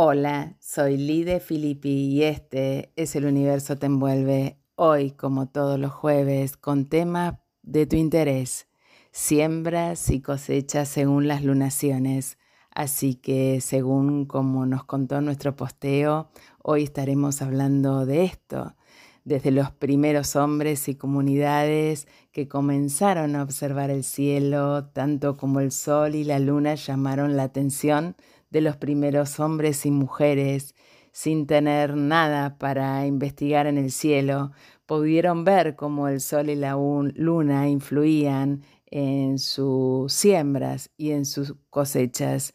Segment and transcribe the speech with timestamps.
[0.00, 5.90] Hola, soy Lide Filippi y este es El Universo Te Envuelve, hoy como todos los
[5.90, 8.68] jueves, con temas de tu interés,
[9.10, 12.38] siembras y cosechas según las lunaciones.
[12.70, 16.30] Así que según como nos contó nuestro posteo,
[16.62, 18.76] hoy estaremos hablando de esto,
[19.24, 25.72] desde los primeros hombres y comunidades que comenzaron a observar el cielo, tanto como el
[25.72, 28.14] sol y la luna llamaron la atención
[28.50, 30.74] de los primeros hombres y mujeres,
[31.12, 34.52] sin tener nada para investigar en el cielo,
[34.86, 36.72] pudieron ver cómo el sol y la
[37.14, 42.54] luna influían en sus siembras y en sus cosechas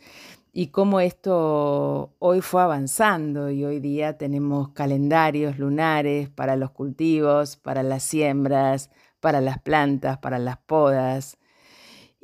[0.55, 7.57] y cómo esto hoy fue avanzando y hoy día tenemos calendarios lunares para los cultivos,
[7.57, 11.39] para las siembras, para las plantas, para las podas.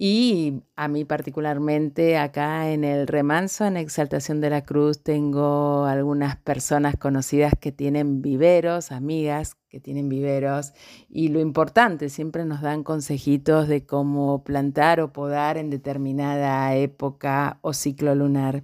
[0.02, 6.38] Y a mí particularmente acá en el remanso, en Exaltación de la Cruz, tengo algunas
[6.38, 10.72] personas conocidas que tienen viveros, amigas que tienen viveros.
[11.10, 17.60] Y lo importante, siempre nos dan consejitos de cómo plantar o podar en determinada época
[17.60, 18.64] o ciclo lunar.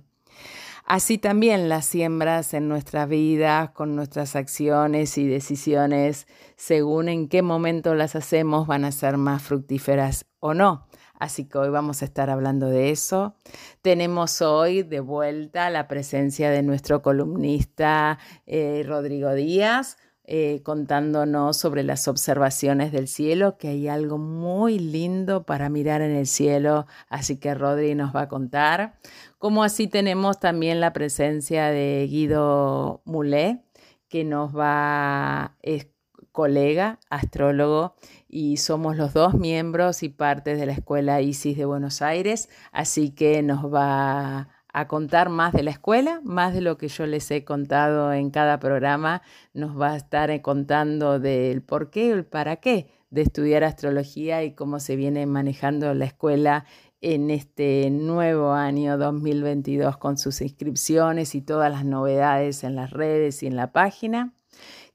[0.85, 7.41] Así también las siembras en nuestras vidas, con nuestras acciones y decisiones, según en qué
[7.41, 10.87] momento las hacemos, van a ser más fructíferas o no.
[11.19, 13.35] Así que hoy vamos a estar hablando de eso.
[13.81, 19.97] Tenemos hoy de vuelta la presencia de nuestro columnista eh, Rodrigo Díaz.
[20.27, 26.15] Eh, contándonos sobre las observaciones del cielo, que hay algo muy lindo para mirar en
[26.15, 28.95] el cielo, así que Rodri nos va a contar.
[29.37, 33.65] Como así tenemos también la presencia de Guido Mulé,
[34.09, 35.89] que nos va, es
[36.31, 37.95] colega, astrólogo,
[38.35, 43.11] y somos los dos miembros y partes de la Escuela ISIS de Buenos Aires, así
[43.11, 47.31] que nos va a contar más de la escuela, más de lo que yo les
[47.31, 49.21] he contado en cada programa,
[49.53, 54.53] nos va a estar contando del por qué el para qué de estudiar astrología y
[54.53, 56.65] cómo se viene manejando la escuela
[56.99, 63.43] en este nuevo año 2022 con sus inscripciones y todas las novedades en las redes
[63.43, 64.34] y en la página.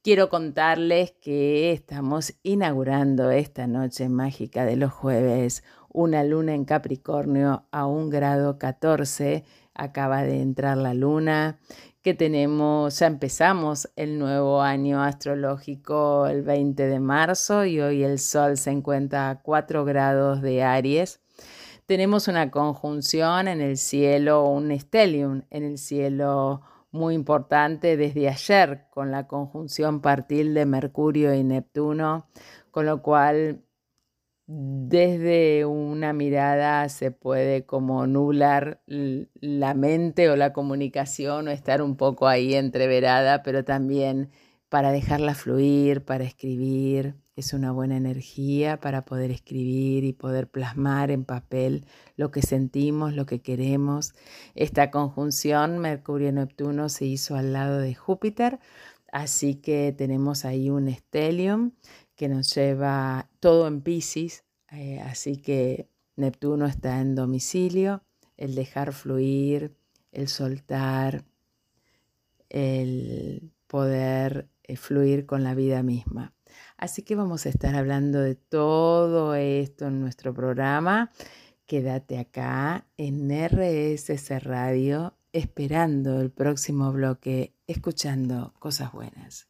[0.03, 7.67] Quiero contarles que estamos inaugurando esta noche mágica de los jueves una luna en Capricornio
[7.71, 9.45] a un grado 14.
[9.75, 11.59] Acaba de entrar la luna,
[12.01, 18.19] que tenemos, ya empezamos el nuevo año astrológico el 20 de marzo y hoy el
[18.19, 21.21] sol se encuentra a 4 grados de Aries.
[21.85, 28.87] Tenemos una conjunción en el cielo, un stellium en el cielo muy importante desde ayer
[28.91, 32.27] con la conjunción partil de Mercurio y Neptuno,
[32.71, 33.63] con lo cual
[34.53, 41.97] desde una mirada se puede como nublar la mente o la comunicación o estar un
[41.97, 44.31] poco ahí entreverada, pero también
[44.71, 51.11] para dejarla fluir, para escribir, es una buena energía para poder escribir y poder plasmar
[51.11, 51.87] en papel
[52.17, 54.15] lo que sentimos, lo que queremos.
[54.55, 58.61] Esta conjunción Mercurio-Neptuno se hizo al lado de Júpiter,
[59.11, 61.73] así que tenemos ahí un stellium
[62.15, 68.05] que nos lleva todo en Pisces, eh, así que Neptuno está en domicilio,
[68.37, 69.75] el dejar fluir,
[70.13, 71.25] el soltar,
[72.51, 76.33] el poder eh, fluir con la vida misma.
[76.77, 81.11] Así que vamos a estar hablando de todo esto en nuestro programa.
[81.67, 89.49] Quédate acá en RSS Radio esperando el próximo bloque, escuchando cosas buenas.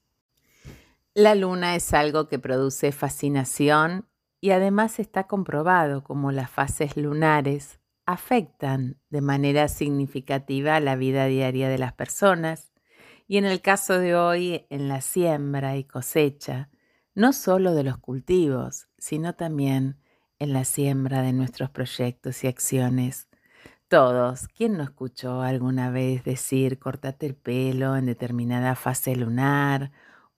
[1.15, 4.07] La luna es algo que produce fascinación
[4.41, 11.69] y además está comprobado como las fases lunares afectan de manera significativa la vida diaria
[11.69, 12.70] de las personas
[13.31, 16.69] y en el caso de hoy en la siembra y cosecha
[17.15, 20.01] no solo de los cultivos, sino también
[20.41, 23.29] en la siembra de nuestros proyectos y acciones.
[23.87, 29.93] Todos, ¿quién no escuchó alguna vez decir cortate el pelo en determinada fase lunar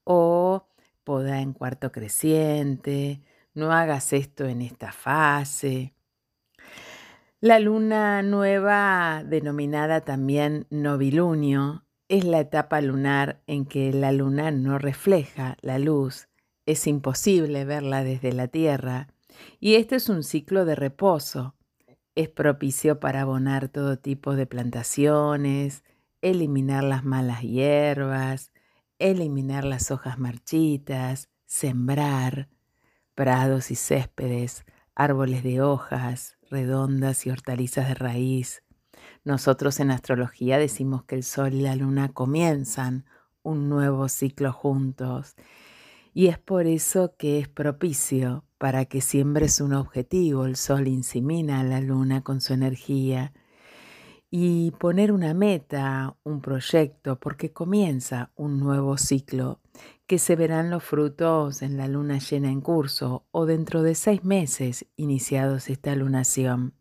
[0.05, 0.69] o
[1.03, 3.23] poda en cuarto creciente,
[3.55, 5.95] no hagas esto en esta fase?
[7.41, 14.77] La luna nueva, denominada también novilunio, es la etapa lunar en que la luna no
[14.79, 16.29] refleja la luz
[16.67, 19.09] es imposible verla desde la tierra,
[19.61, 21.55] y este es un ciclo de reposo.
[22.15, 25.85] Es propicio para abonar todo tipo de plantaciones,
[26.21, 28.53] eliminar las malas hierbas,
[28.99, 32.51] eliminar las hojas marchitas, sembrar
[33.15, 38.62] prados y céspedes, árboles de hojas redondas y hortalizas de raíz,
[39.25, 43.05] Nosotros en astrología decimos que el Sol y la Luna comienzan
[43.43, 45.37] un nuevo ciclo juntos
[46.15, 50.45] y es por eso que es propicio para que siembres un objetivo.
[50.45, 53.33] El Sol insimina a la Luna con su energía
[54.35, 59.61] y poner una meta, un proyecto, porque comienza un nuevo ciclo
[60.07, 64.25] que se verán los frutos en la luna llena en curso o dentro de seis
[64.25, 66.75] meses iniciados esta lunación.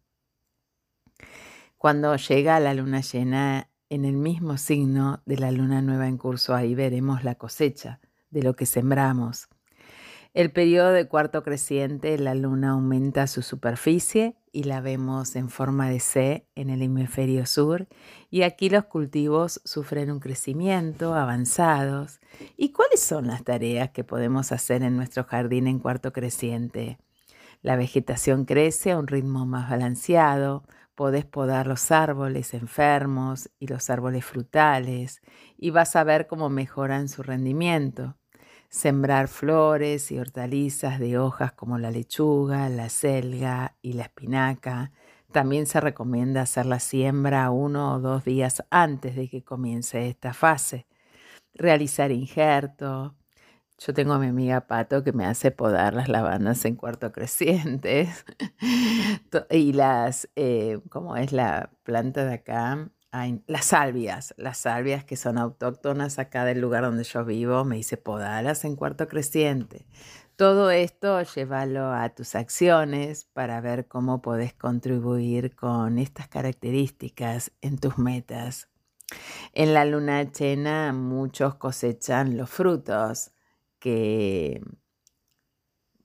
[1.81, 6.53] Cuando llega la luna llena en el mismo signo de la luna nueva en curso,
[6.53, 7.99] ahí veremos la cosecha
[8.29, 9.47] de lo que sembramos.
[10.35, 15.89] El periodo de cuarto creciente, la luna aumenta su superficie y la vemos en forma
[15.89, 17.87] de C en el hemisferio sur
[18.29, 22.19] y aquí los cultivos sufren un crecimiento avanzados.
[22.57, 26.99] ¿Y cuáles son las tareas que podemos hacer en nuestro jardín en cuarto creciente?
[27.63, 30.63] La vegetación crece a un ritmo más balanceado,
[30.95, 35.21] podés podar los árboles enfermos y los árboles frutales
[35.57, 38.15] y vas a ver cómo mejoran su rendimiento
[38.71, 44.93] sembrar flores y hortalizas de hojas como la lechuga, la selga y la espinaca.
[45.31, 50.33] También se recomienda hacer la siembra uno o dos días antes de que comience esta
[50.33, 50.87] fase.
[51.53, 53.11] Realizar injertos.
[53.83, 58.25] Yo tengo a mi amiga Pato que me hace podar las lavandas en cuarto crecientes
[59.49, 62.91] y las, eh, ¿cómo es la planta de acá?
[63.47, 67.97] las salvias, las salvias que son autóctonas acá del lugar donde yo vivo, me dice
[67.97, 69.87] podalas en cuarto creciente.
[70.35, 77.79] Todo esto llévalo a tus acciones para ver cómo podés contribuir con estas características en
[77.79, 78.69] tus metas.
[79.53, 83.31] En la luna llena muchos cosechan los frutos
[83.81, 84.61] que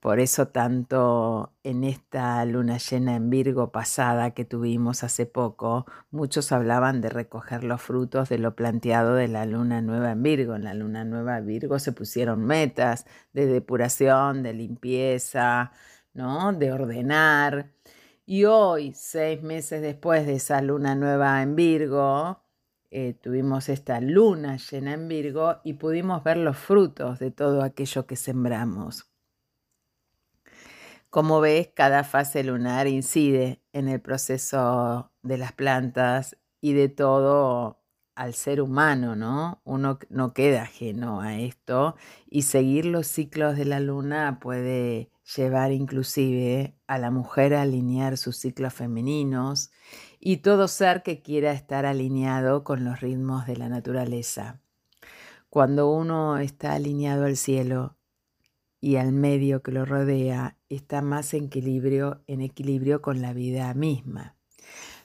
[0.01, 6.53] por eso tanto en esta luna llena en Virgo pasada que tuvimos hace poco, muchos
[6.53, 10.55] hablaban de recoger los frutos de lo planteado de la luna nueva en Virgo.
[10.55, 15.73] En la luna nueva en Virgo se pusieron metas de depuración, de limpieza,
[16.15, 16.53] ¿no?
[16.53, 17.73] de ordenar.
[18.25, 22.46] Y hoy, seis meses después de esa luna nueva en Virgo,
[22.91, 28.07] eh, tuvimos esta luna llena en Virgo y pudimos ver los frutos de todo aquello
[28.07, 29.11] que sembramos.
[31.11, 37.83] Como ves, cada fase lunar incide en el proceso de las plantas y de todo
[38.15, 39.61] al ser humano, ¿no?
[39.65, 41.97] Uno no queda ajeno a esto
[42.29, 48.17] y seguir los ciclos de la luna puede llevar inclusive a la mujer a alinear
[48.17, 49.71] sus ciclos femeninos
[50.21, 54.61] y todo ser que quiera estar alineado con los ritmos de la naturaleza.
[55.51, 57.97] Cuando uno está alineado al cielo
[58.81, 63.73] y al medio que lo rodea está más en equilibrio, en equilibrio con la vida
[63.75, 64.37] misma.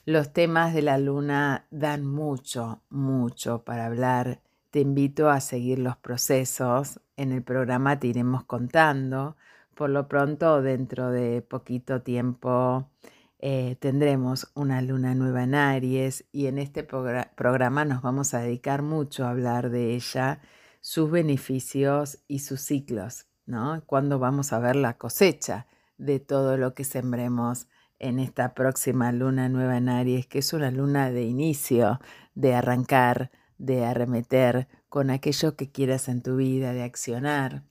[0.04, 4.40] Los temas de la luna dan mucho, mucho para hablar.
[4.70, 7.00] Te invito a seguir los procesos.
[7.16, 9.36] En el programa te iremos contando.
[9.74, 12.90] Por lo pronto, dentro de poquito tiempo,
[13.38, 18.82] eh, tendremos una luna nueva en Aries y en este programa nos vamos a dedicar
[18.82, 20.40] mucho a hablar de ella,
[20.80, 23.26] sus beneficios y sus ciclos.
[23.46, 23.82] ¿no?
[23.86, 25.66] ¿Cuándo vamos a ver la cosecha
[25.96, 27.66] de todo lo que sembremos
[27.98, 31.98] en esta próxima luna nueva en Aries, que es una luna de inicio,
[32.34, 37.64] de arrancar, de arremeter con aquello que quieras en tu vida, de accionar?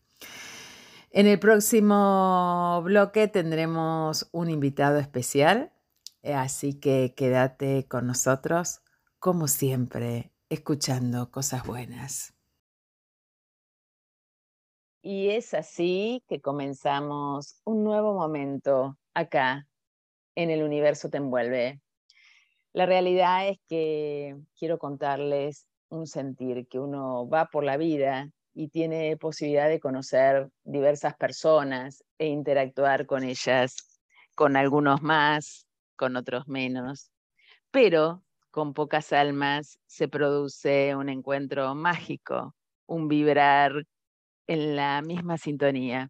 [1.13, 5.73] En el próximo bloque tendremos un invitado especial,
[6.23, 8.81] así que quédate con nosotros,
[9.19, 12.33] como siempre, escuchando cosas buenas.
[15.01, 19.67] Y es así que comenzamos un nuevo momento acá
[20.35, 21.81] en el universo te envuelve.
[22.71, 28.69] La realidad es que quiero contarles un sentir que uno va por la vida y
[28.69, 34.01] tiene posibilidad de conocer diversas personas e interactuar con ellas,
[34.35, 37.11] con algunos más, con otros menos.
[37.71, 42.55] Pero con pocas almas se produce un encuentro mágico,
[42.85, 43.85] un vibrar
[44.47, 46.09] en la misma sintonía.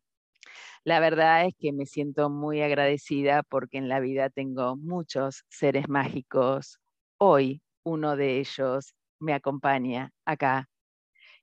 [0.83, 5.87] La verdad es que me siento muy agradecida porque en la vida tengo muchos seres
[5.87, 6.79] mágicos.
[7.19, 10.70] Hoy uno de ellos me acompaña acá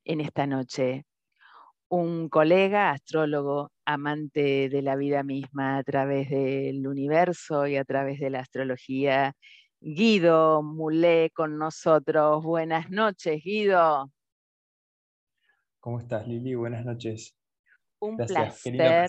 [0.09, 1.05] en esta noche.
[1.89, 8.19] Un colega, astrólogo, amante de la vida misma a través del universo y a través
[8.19, 9.35] de la astrología.
[9.81, 12.43] Guido Mulé con nosotros.
[12.43, 14.11] Buenas noches, Guido.
[15.79, 16.55] ¿Cómo estás, Lili?
[16.55, 17.37] Buenas noches.
[18.01, 19.09] Un placer.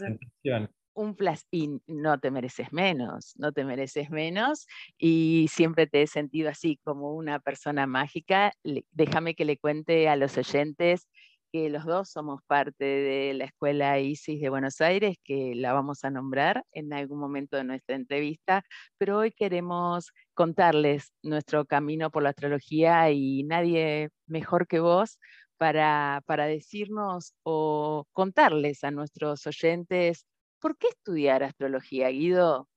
[0.93, 4.67] Un placer, y no te mereces menos, no te mereces menos,
[4.97, 8.51] y siempre te he sentido así como una persona mágica.
[8.91, 11.07] Déjame que le cuente a los oyentes
[11.51, 16.03] que los dos somos parte de la Escuela ISIS de Buenos Aires, que la vamos
[16.03, 18.63] a nombrar en algún momento de nuestra entrevista,
[18.97, 25.19] pero hoy queremos contarles nuestro camino por la astrología y nadie mejor que vos
[25.57, 30.25] para, para decirnos o contarles a nuestros oyentes
[30.59, 32.67] por qué estudiar astrología, Guido.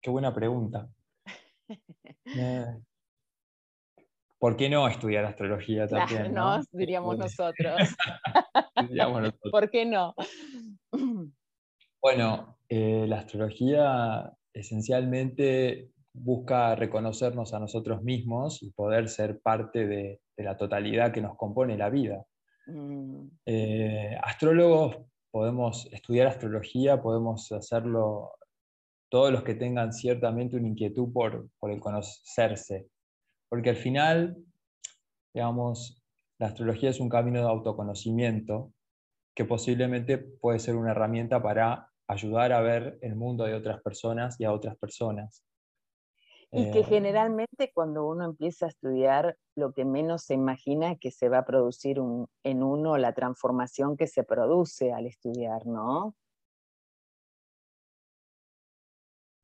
[0.00, 0.88] Qué buena pregunta.
[2.24, 2.66] Eh,
[4.40, 6.32] ¿Por qué no estudiar astrología también?
[6.32, 6.60] ¿no?
[6.72, 7.94] Diríamos nosotros.
[9.50, 10.14] ¿Por qué no?
[12.00, 20.20] Bueno, eh, la astrología esencialmente busca reconocernos a nosotros mismos y poder ser parte de,
[20.36, 22.24] la totalidad que nos compone la vida.
[22.66, 23.26] Mm.
[23.44, 28.32] Eh, astrólogos podemos estudiar astrología, podemos hacerlo
[29.08, 32.88] todos los que tengan ciertamente una inquietud por, por el conocerse,
[33.48, 34.36] porque al final,
[35.34, 36.02] digamos,
[36.38, 38.72] la astrología es un camino de autoconocimiento
[39.34, 44.40] que posiblemente puede ser una herramienta para ayudar a ver el mundo de otras personas
[44.40, 45.44] y a otras personas.
[46.52, 50.98] Y que eh, generalmente cuando uno empieza a estudiar, lo que menos se imagina es
[50.98, 56.16] que se va a producir en uno la transformación que se produce al estudiar, ¿no?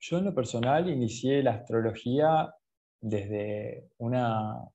[0.01, 2.53] Yo en lo personal inicié la astrología
[3.01, 4.69] desde una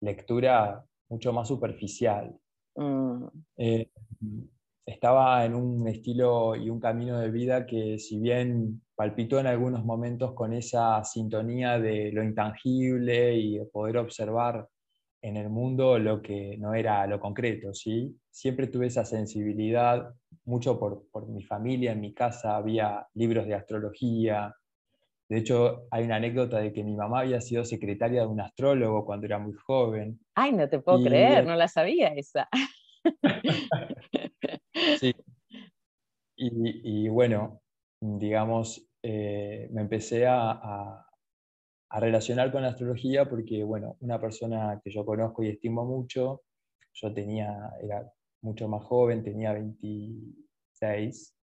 [0.00, 2.38] lectura mucho más superficial.
[2.76, 3.26] Mm.
[3.56, 3.90] Eh,
[4.86, 9.84] estaba en un estilo y un camino de vida que si bien palpitó en algunos
[9.84, 14.68] momentos con esa sintonía de lo intangible y de poder observar
[15.20, 18.16] en el mundo lo que no era lo concreto, ¿sí?
[18.30, 20.14] Siempre tuve esa sensibilidad,
[20.44, 24.54] mucho por, por mi familia, en mi casa había libros de astrología,
[25.28, 29.04] de hecho, hay una anécdota de que mi mamá había sido secretaria de un astrólogo
[29.04, 30.20] cuando era muy joven.
[30.36, 32.48] Ay, no te puedo creer, no la sabía esa.
[34.98, 35.14] sí.
[36.38, 37.62] Y, bueno,
[38.00, 41.02] digamos, eh, me empecé a,
[41.98, 46.42] relacionar con la astrología porque, bueno, una persona que yo conozco y estimo mucho,
[46.92, 48.12] yo tenía, era
[48.42, 51.34] mucho más joven, tenía 26,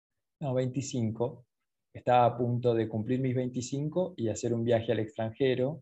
[0.42, 1.46] no, 25,
[1.94, 5.82] estaba a punto de cumplir mis 25 y hacer un viaje al extranjero.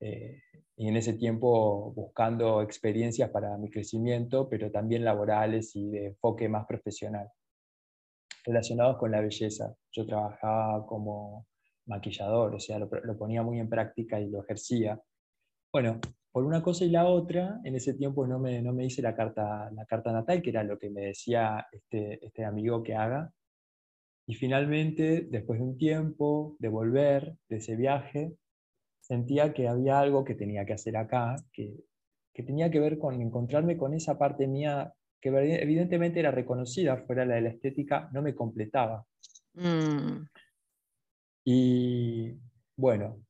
[0.00, 0.40] Eh,
[0.76, 6.48] y en ese tiempo buscando experiencias para mi crecimiento, pero también laborales y de enfoque
[6.48, 7.30] más profesional,
[8.44, 9.74] relacionados con la belleza.
[9.90, 11.46] Yo trabajaba como
[11.86, 15.00] maquillador, o sea, lo, ponía muy en práctica y lo ejercía.
[15.72, 15.98] Bueno,
[16.30, 19.14] por una cosa y la otra, en ese tiempo no me, no me hice la
[19.14, 23.32] carta, la carta natal, que era lo que me decía este, este amigo que haga,
[24.28, 28.34] y finalmente, después de un tiempo de volver de ese viaje,
[29.06, 31.84] sentía que había algo que tenía que hacer acá, que,
[32.34, 37.24] que tenía que ver con encontrarme con esa parte mía que evidentemente era reconocida, fuera
[37.24, 39.06] la de la estética, no me completaba.
[39.54, 40.26] Mm.
[41.44, 42.34] Y
[42.76, 43.20] bueno,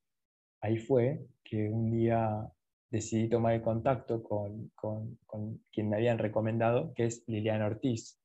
[0.63, 2.51] ahí fue que un día
[2.91, 8.19] decidí tomar el contacto con, con, con quien me habían recomendado, que es Liliana Ortiz.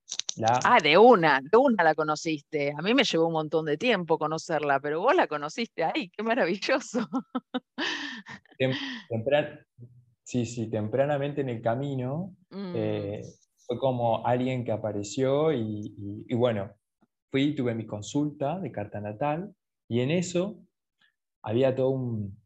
[0.63, 2.73] Ah, de una, de una la conociste.
[2.77, 6.23] A mí me llevó un montón de tiempo conocerla, pero vos la conociste ahí, qué
[6.23, 6.99] maravilloso.
[10.23, 12.73] sí, sí, tempranamente en el camino mm.
[12.75, 13.21] eh,
[13.65, 16.71] fue como alguien que apareció y, bueno,
[17.29, 19.53] fui, tuve mi consulta de carta natal
[19.87, 20.59] y en eso
[21.41, 22.37] había todo un,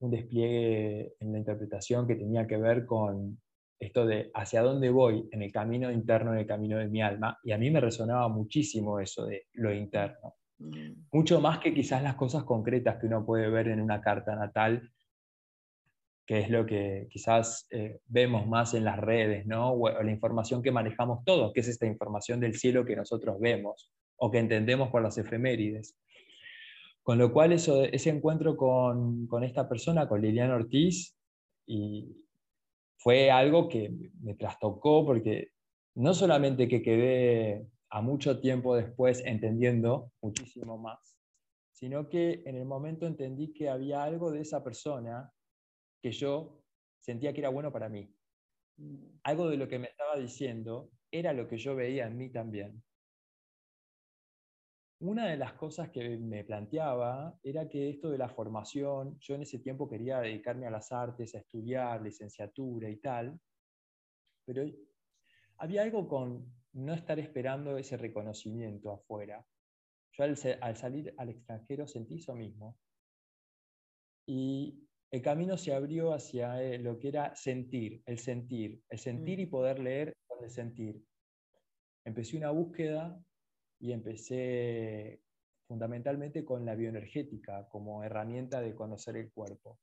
[0.00, 3.40] un despliegue en la interpretación que tenía que ver con
[3.80, 7.38] esto de hacia dónde voy en el camino interno, en el camino de mi alma,
[7.42, 10.36] y a mí me resonaba muchísimo eso de lo interno.
[10.58, 11.06] Mm.
[11.10, 14.90] Mucho más que quizás las cosas concretas que uno puede ver en una carta natal,
[16.26, 19.72] que es lo que quizás eh, vemos más en las redes, ¿no?
[19.72, 23.90] O, la información que manejamos todos, que es esta información del cielo que nosotros vemos
[24.16, 25.96] o que entendemos por las efemérides.
[27.02, 31.16] Con lo cual eso, ese encuentro con, con esta persona, con Liliana Ortiz,
[31.66, 32.14] y,
[33.00, 33.90] fue algo que
[34.20, 35.52] me trastocó porque
[35.94, 41.16] no solamente que quedé a mucho tiempo después entendiendo muchísimo más,
[41.72, 45.32] sino que en el momento entendí que había algo de esa persona
[46.02, 46.62] que yo
[47.00, 48.14] sentía que era bueno para mí.
[49.22, 52.82] Algo de lo que me estaba diciendo era lo que yo veía en mí también.
[55.00, 59.42] Una de las cosas que me planteaba era que esto de la formación, yo en
[59.42, 63.40] ese tiempo quería dedicarme a las artes, a estudiar licenciatura y tal,
[64.44, 64.62] pero
[65.56, 69.42] había algo con, no estar esperando ese reconocimiento afuera.
[70.12, 72.78] Yo al, salir al extranjero sentí eso mismo.
[74.26, 79.40] Y el camino se abrió hacia eh, lo que era sentir, el sentir, el sentir
[79.40, 79.50] y mm.
[79.50, 81.02] poder leer con el sentir.
[82.04, 83.18] Empecé una búsqueda
[83.80, 85.20] y empecé
[85.66, 89.78] fundamentalmente con la bioenergética como herramienta de conocer el cuerpo.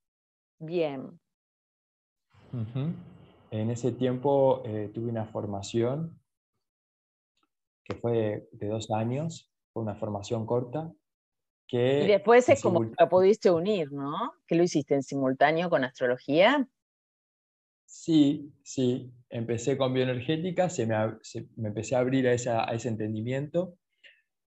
[0.60, 1.20] Bien.
[3.52, 6.20] En ese tiempo eh, tuve una formación
[7.84, 10.92] que fue de dos años, fue una formación corta.
[11.66, 14.34] Que y después es como lo pudiste unir, ¿no?
[14.46, 16.68] ¿Que lo hiciste en simultáneo con astrología?
[17.86, 19.14] Sí, sí.
[19.30, 20.96] Empecé con bioenergética, se me,
[21.56, 23.78] me empecé a abrir a, esa, a ese entendimiento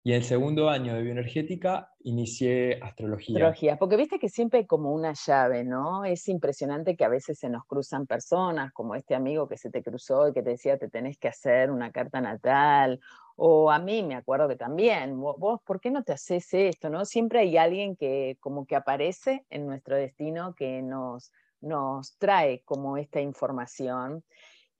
[0.02, 3.36] y en el segundo año de bioenergética inicié astrología.
[3.36, 6.04] Astrología, porque viste que siempre hay como una llave, ¿no?
[6.04, 9.82] Es impresionante que a veces se nos cruzan personas, como este amigo que se te
[9.82, 13.00] cruzó y que te decía te tenés que hacer una carta natal,
[13.36, 16.90] o a mí me acuerdo que también, vos, ¿por qué no te haces esto?
[16.90, 17.04] ¿no?
[17.04, 21.30] Siempre hay alguien que como que aparece en nuestro destino que nos,
[21.60, 24.24] nos trae como esta información.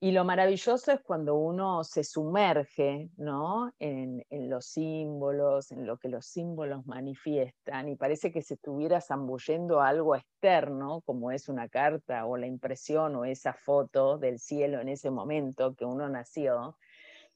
[0.03, 3.71] Y lo maravilloso es cuando uno se sumerge ¿no?
[3.79, 9.83] en, los símbolos, en lo que los símbolos manifiestan, y parece que se estuviera zambullendo
[9.83, 14.89] algo externo, como es una carta o la impresión o esa foto del cielo en
[14.89, 16.79] ese momento que uno nació,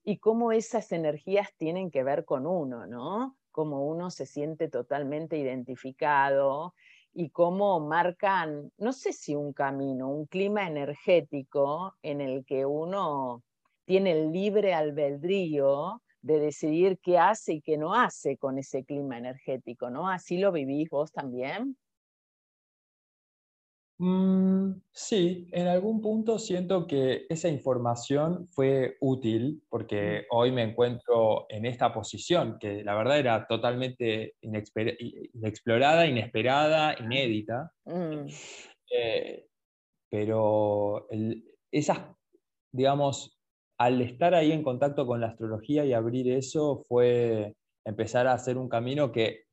[0.03, 3.37] y cómo esas energías tienen que ver con uno, ¿no?
[3.51, 6.75] Cómo uno se siente totalmente identificado
[7.15, 13.43] y cómo marcan, no sé si un camino, un clima energético en el que uno
[13.85, 19.19] tiene el libre albedrío de decidir qué hace y qué no hace con ese clima
[19.19, 20.09] energético, ¿no?
[20.09, 21.77] ¿Así lo vivís vos también?
[23.99, 30.25] Mm, sí, en algún punto siento que esa información fue útil porque mm.
[30.31, 37.73] hoy me encuentro en esta posición que la verdad era totalmente inexplorada, inesperada, inédita.
[37.85, 38.27] Mm.
[38.91, 39.47] Eh,
[40.11, 41.09] pero
[41.71, 41.99] esas,
[42.73, 43.39] digamos,
[43.79, 47.55] al estar ahí en contacto con la astrología y abrir eso fue
[47.85, 49.45] empezar a hacer un camino que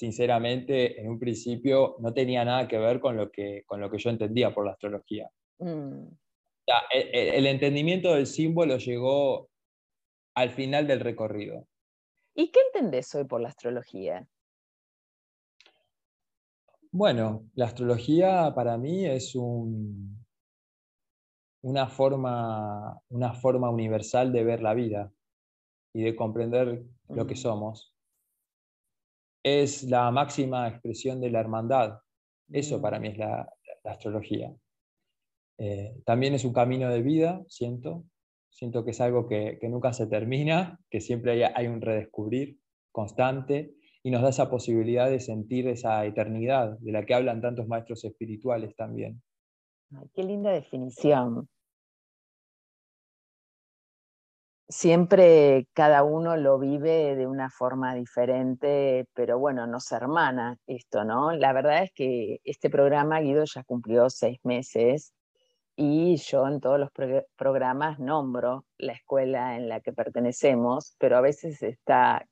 [0.00, 3.98] sinceramente, en un principio no tenía nada que ver con lo que, con lo que
[3.98, 5.30] yo entendía por la astrología.
[5.58, 6.06] Mm.
[6.90, 9.50] el, entendimiento del símbolo llegó
[10.34, 11.66] al final del recorrido.
[12.34, 14.26] ¿Y qué entendés hoy por la astrología?
[16.90, 20.24] Bueno, la astrología para mí es un,
[21.62, 25.12] una, forma, una forma universal de ver la vida
[25.92, 27.42] y de comprender lo que mm.
[27.44, 27.92] somos
[29.42, 31.98] es la máxima expresión de la hermandad.
[32.50, 33.02] Eso para mm.
[33.02, 33.52] mí es la,
[33.84, 34.54] astrología.
[35.58, 38.04] Eh, también es un camino de vida, siento.
[38.50, 42.58] Siento que es algo que, nunca se termina, que siempre hay, un redescubrir
[42.92, 47.68] constante y nos da esa posibilidad de sentir esa eternidad de la que hablan tantos
[47.68, 49.22] maestros espirituales también.
[50.14, 51.48] qué linda definición.
[54.70, 61.32] Siempre cada uno lo vive de una forma diferente, pero bueno, nos hermana esto, ¿no?
[61.32, 65.12] La verdad es que este programa, Guido, ya cumplió seis meses
[65.76, 66.90] y yo en todos los
[67.36, 72.24] programas nombro la escuela en la que pertenecemos, pero a veces está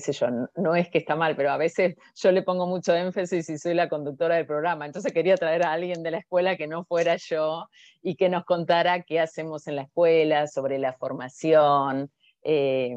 [0.00, 3.48] sé yo, no es que está mal, pero a veces yo le pongo mucho énfasis
[3.48, 4.86] y soy la conductora del programa.
[4.86, 7.68] Entonces quería traer a alguien de la escuela que no fuera yo
[8.02, 12.10] y que nos contara qué hacemos en la escuela, sobre la formación.
[12.42, 12.96] Eh,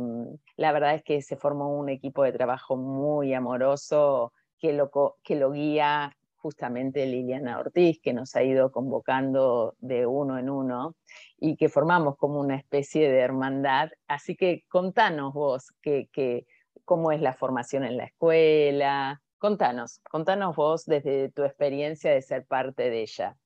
[0.55, 4.91] la verdad es que se formó un equipo de trabajo muy amoroso que lo,
[5.23, 10.95] que lo guía justamente Liliana Ortiz, que nos ha ido convocando de uno en uno
[11.37, 13.89] y que formamos como una especie de hermandad.
[14.07, 16.45] Así que contanos vos que, que
[16.85, 19.21] cómo es la formación en la escuela.
[19.37, 23.37] Contanos, contanos vos desde tu experiencia de ser parte de ella.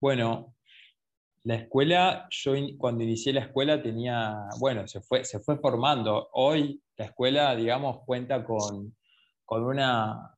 [0.00, 0.54] Bueno,
[1.42, 6.28] la escuela, yo cuando inicié la escuela tenía, bueno, se fue, se fue formando.
[6.32, 8.94] Hoy la escuela, digamos, cuenta con,
[9.44, 10.34] con una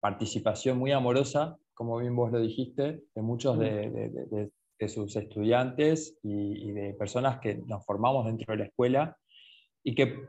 [0.00, 4.88] participación muy amorosa, como bien vos lo dijiste, de muchos de, mm.
[4.88, 9.16] sus estudiantes y, y, de personas que nos formamos dentro de la escuela
[9.82, 10.28] y que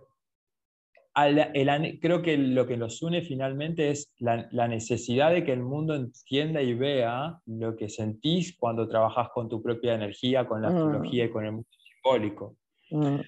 [1.99, 6.61] creo que lo que nos une finalmente es la, necesidad de que el mundo entienda
[6.61, 11.29] y vea lo que sentís cuando trabajas con tu propia energía, con la astrología y
[11.29, 11.31] mm.
[11.31, 12.55] con el mundo simbólico.
[12.91, 13.15] Mm.
[13.15, 13.25] Eh,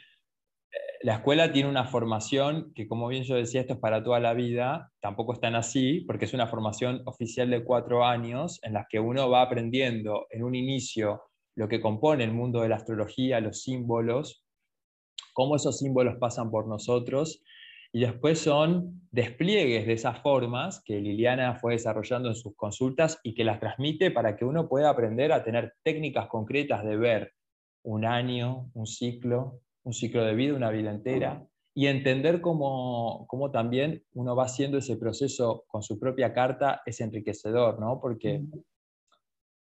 [1.02, 4.34] la escuela tiene una formación que, como bien yo decía, esto es para toda la
[4.34, 8.86] vida, tampoco es tan así, porque es una formación oficial de cuatro años en la
[8.88, 11.23] que uno va aprendiendo en un inicio
[11.56, 14.45] lo que compone el mundo de la astrología, los símbolos,
[15.34, 17.41] cómo esos símbolos pasan por nosotros
[17.91, 23.34] y después son despliegues de esas formas que Liliana fue desarrollando en sus consultas y
[23.34, 27.34] que las transmite para que uno pueda aprender a tener técnicas concretas de ver
[27.84, 33.52] un año, un ciclo, un ciclo de vida, una vida entera, y entender cómo, cómo
[33.52, 37.99] también uno va haciendo ese proceso con su propia carta es enriquecedor, ¿no?
[37.99, 38.43] Porque,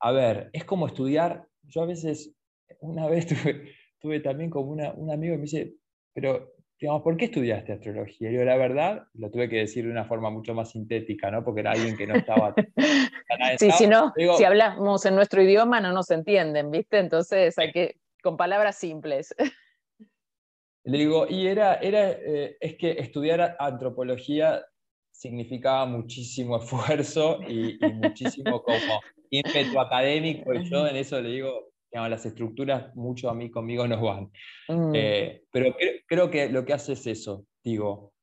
[0.01, 2.33] a ver, es como estudiar, yo a veces,
[2.81, 5.75] una vez tuve, tuve también como una, un amigo que me dice,
[6.13, 8.31] pero digamos, ¿por qué estudiaste astrología?
[8.31, 11.43] Yo, la verdad, lo tuve que decir de una forma mucho más sintética, ¿no?
[11.43, 12.53] Porque era alguien que no estaba...
[13.59, 16.99] sí, si no, si hablamos en nuestro idioma no nos entienden, ¿viste?
[16.99, 19.35] Entonces hay que, con palabras simples.
[20.83, 24.63] Le digo, y era, era eh, es que estudiar antropología
[25.11, 31.71] significaba muchísimo esfuerzo y, y muchísimo como ímpetu académico, y yo en eso le digo,
[32.09, 34.31] las estructuras mucho a mí conmigo no van.
[34.67, 34.91] Mm.
[34.95, 35.75] Eh, pero
[36.07, 38.13] creo, que lo que hace es eso, digo,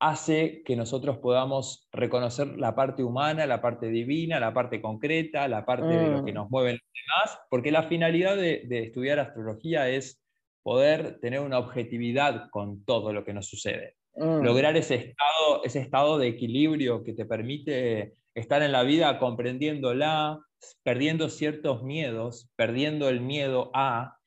[0.00, 5.64] hace que nosotros podamos reconocer la parte humana, la parte divina, la parte concreta, la
[5.66, 6.34] parte de lo que mm.
[6.34, 10.22] nos mueve los demás, porque la finalidad de, estudiar astrología es
[10.62, 13.96] poder tener una objetividad con todo lo que nos sucede.
[14.14, 14.42] Mm.
[14.42, 20.40] Lograr ese estado, ese estado de equilibrio que te permite estar en la vida comprendiéndola,
[20.82, 24.18] perdiendo ciertos miedos, perdiendo el miedo a,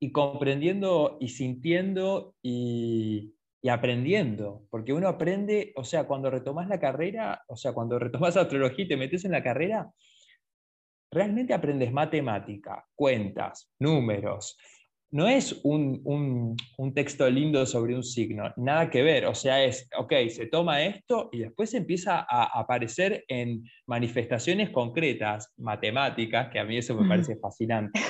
[0.00, 3.32] y comprendiendo y sintiendo y,
[3.68, 8.84] aprendiendo, porque uno aprende, o sea, cuando retomas la carrera, o sea, cuando retomas astrología
[8.84, 9.90] y te metes en la carrera,
[11.10, 14.56] realmente aprendes matemática, cuentas, números,
[15.10, 16.56] no es un,
[16.94, 19.26] texto lindo sobre un signo, nada que ver.
[19.26, 25.52] O sea, es, ok, se toma esto y después empieza a aparecer en manifestaciones concretas,
[25.56, 28.00] matemáticas, que a mí eso me parece fascinante.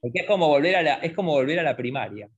[0.00, 2.28] Porque es como, volver a la, es como volver a la primaria.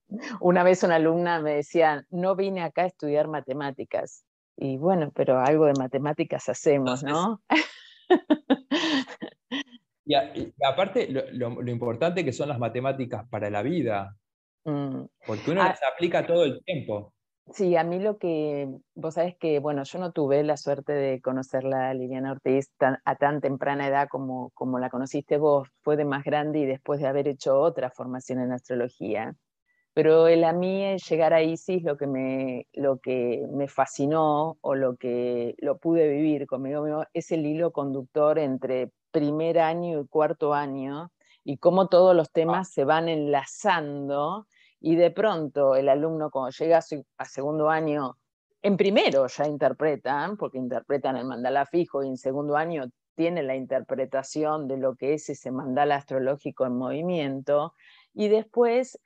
[0.40, 4.24] Una vez una alumna me decía, no vine acá a estudiar matemáticas.
[4.56, 7.42] Y bueno, pero algo de matemáticas hacemos, ¿no?
[10.06, 10.14] Y,
[10.64, 14.16] aparte, lo, importante que son las matemáticas para la vida,
[14.64, 15.02] mm.
[15.26, 15.68] porque uno ah.
[15.68, 17.12] las aplica todo el tiempo.
[17.52, 21.20] Sí, a mí lo que, vos sabés que, bueno, yo no tuve la suerte de
[21.20, 22.72] conocerla a Liliana Ortiz
[23.04, 27.00] a tan temprana edad como, como la conociste vos, fue de más grande y después
[27.00, 29.36] de haber hecho otra formación en astrología.
[29.94, 34.74] Pero el, a mí llegar a Isis lo que, me, lo que me fascinó o
[34.74, 40.52] lo que lo pude vivir conmigo es el hilo conductor entre primer año y cuarto
[40.52, 41.10] año
[41.42, 44.46] y cómo todos los temas se van enlazando
[44.78, 46.80] y de pronto el alumno cuando llega
[47.16, 48.18] a segundo año,
[48.60, 53.56] en primero ya interpretan, porque interpretan el mandala fijo y en segundo año tiene la
[53.56, 57.72] interpretación de lo que es ese mandala astrológico en movimiento
[58.12, 58.98] y después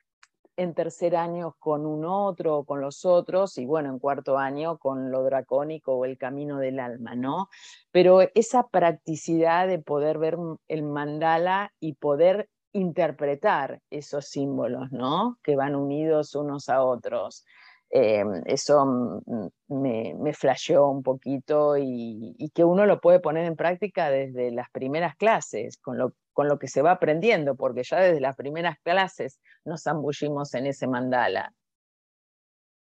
[0.60, 4.76] en tercer año con un otro o con los otros, y bueno, en cuarto año
[4.76, 7.48] con lo dracónico o el camino del alma, ¿no?
[7.90, 10.36] Pero esa practicidad de poder ver
[10.68, 15.38] el mandala y poder interpretar esos símbolos, ¿no?
[15.42, 17.46] Que van unidos unos a otros.
[17.92, 19.22] Eh, eso
[19.68, 24.70] me, me flasheó un poquito y, que uno lo puede poner en práctica desde las
[24.70, 28.78] primeras clases, con lo con lo que se va aprendiendo, porque ya desde las primeras
[28.82, 31.52] clases nos zambullimos en ese mandala.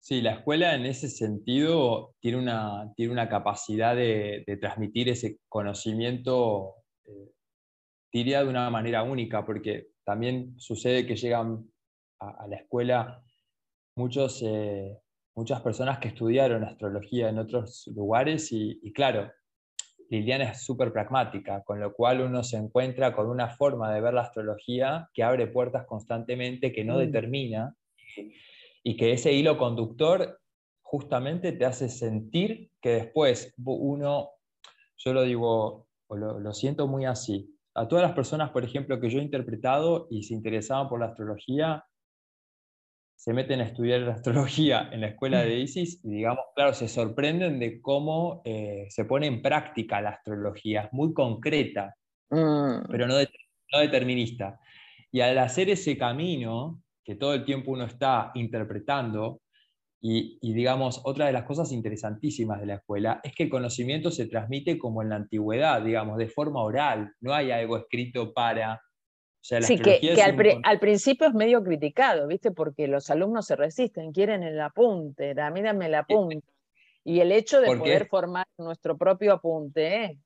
[0.01, 6.75] Sí, la escuela en ese sentido tiene una, tiene una capacidad de, transmitir ese conocimiento,
[7.05, 7.31] eh,
[8.12, 11.69] diría de una manera única, porque también sucede que llegan
[12.19, 13.23] a, la escuela
[13.99, 14.97] muchos, eh,
[15.35, 19.29] muchas personas que estudiaron astrología en otros lugares y claro,
[20.09, 24.13] Liliana es súper pragmática, con lo cual uno se encuentra con una forma de ver
[24.13, 26.99] la astrología que abre puertas constantemente, que no mm.
[26.99, 27.75] determina,
[28.83, 30.39] y que ese hilo conductor
[30.81, 34.31] justamente te hace sentir que después uno,
[34.97, 38.99] yo lo digo, o lo, lo siento muy así, a todas las personas, por ejemplo,
[38.99, 41.85] que yo he interpretado y se interesaban por la astrología,
[43.19, 47.60] se meten a estudiar astrología en la escuela de Isis y, digamos, claro, se sorprenden
[47.60, 51.95] de cómo eh, se pone en práctica la astrología, es muy concreta,
[52.29, 52.89] mm.
[52.89, 53.17] pero no,
[53.77, 54.58] determinista.
[55.12, 59.41] Y al hacer ese camino, que todo el tiempo uno está interpretando,
[60.01, 64.12] y, y, digamos, otra de las cosas interesantísimas de la escuela es que el conocimiento
[64.12, 68.82] se transmite como en la antigüedad, digamos, de forma oral, no hay algo escrito para
[69.41, 70.21] sí, que,
[70.63, 72.52] al, principio es medio criticado, ¿viste?
[72.52, 76.41] Porque los alumnos se resisten, quieren el apunte, da, mírame el apunte.
[77.04, 80.19] Y el hecho de poder formar nuestro propio apunte.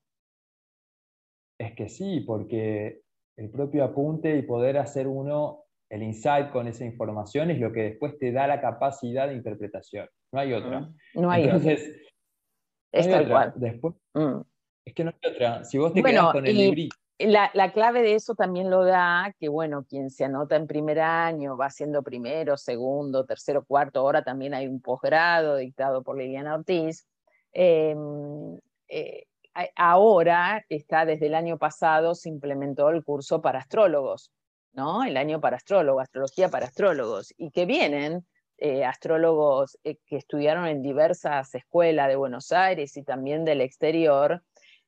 [1.58, 3.02] Es que sí, porque
[3.36, 7.82] el propio apunte y poder hacer uno el insight con esa información es lo que
[7.82, 10.08] después te da la capacidad de interpretación.
[10.32, 10.80] No hay otra.
[10.80, 12.02] Mm, no hay Entonces,
[12.92, 13.52] es tal cual.
[13.56, 14.40] Después, mm.
[14.84, 15.64] Es que no hay otra.
[15.64, 16.96] Si vos te quedás con el librito.
[17.18, 20.98] La, la, clave de eso también lo da que, bueno, quien se anota en primer
[20.98, 26.54] año va siendo primero, segundo, tercero, cuarto, ahora también hay un posgrado dictado por Liliana
[26.54, 27.06] Ortiz.
[27.52, 29.26] Em, eh,
[29.76, 34.32] ahora está desde el año pasado, se implementó el curso para astrólogos,
[34.72, 35.04] ¿no?
[35.04, 38.26] El año para astrólogos, astrología para astrólogos, y que vienen
[38.58, 44.42] eh, astrólogos eh, que estudiaron en diversas escuelas de Buenos Aires y también del exterior,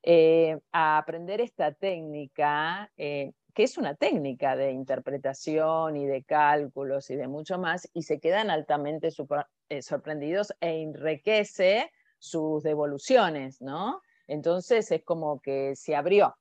[0.07, 7.17] eh, a aprender esta técnica, que es una técnica de interpretación y de cálculos y
[7.17, 14.01] de mucho más, y se quedan altamente sorprendidos e enriquece sus devoluciones, ¿no?
[14.27, 16.35] Entonces es como que se abrió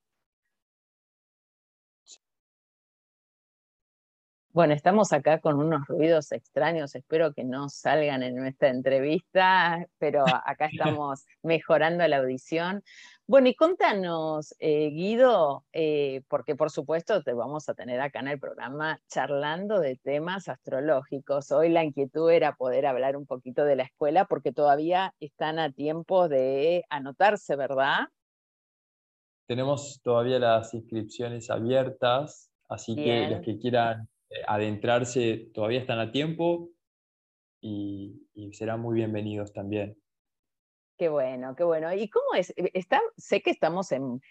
[4.55, 10.23] Bueno, estamos acá con unos ruidos extraños, espero que no salgan en nuestra entrevista, pero
[10.25, 12.81] acá estamos mejorando la audición.
[13.27, 18.27] Bueno, y contanos, eh, Guido, eh, porque por supuesto te vamos a tener acá en
[18.27, 21.51] el programa charlando de temas astrológicos.
[21.51, 25.71] Hoy la inquietud era poder hablar un poquito de la escuela porque todavía están a
[25.71, 28.09] tiempo de anotarse, ¿verdad?
[29.47, 36.11] Tenemos todavía las inscripciones abiertas, así que los que quieran eh, adentrarse todavía están a
[36.11, 36.69] tiempo
[37.59, 38.21] y,
[38.53, 39.97] serán muy bienvenidos también.
[40.97, 41.93] Qué bueno, qué bueno.
[41.93, 42.53] ¿Y cómo es?
[42.55, 42.71] Eh,
[43.17, 44.21] sé que estamos en,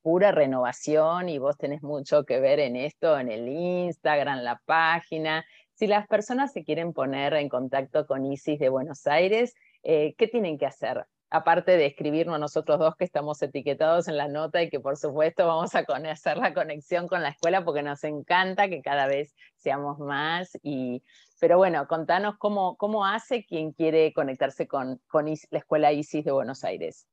[0.00, 5.44] pura renovación y vos tenés mucho que ver en esto, en el Instagram, la página.
[5.74, 10.28] Si las personas se quieren poner en contacto con ISIS de Buenos Aires, eh, ¿qué
[10.28, 11.06] tienen que hacer?
[11.32, 15.46] Aparte de escribirnos nosotros dos que estamos etiquetados en la nota y que por supuesto
[15.46, 19.98] vamos a hacer la conexión con la escuela porque nos encanta que cada vez seamos
[19.98, 20.58] más.
[20.62, 21.02] Y,
[21.40, 26.32] pero bueno, contanos cómo, cómo hace quien quiere conectarse con, con la Escuela ISIS de
[26.32, 27.08] Buenos Aires.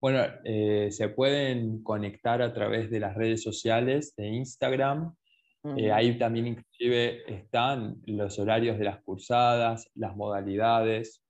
[0.00, 5.14] Bueno, eh, se pueden conectar a través de las redes sociales de Instagram.
[5.76, 11.22] Eh, ahí también inclusive están los horarios de las cursadas, las modalidades,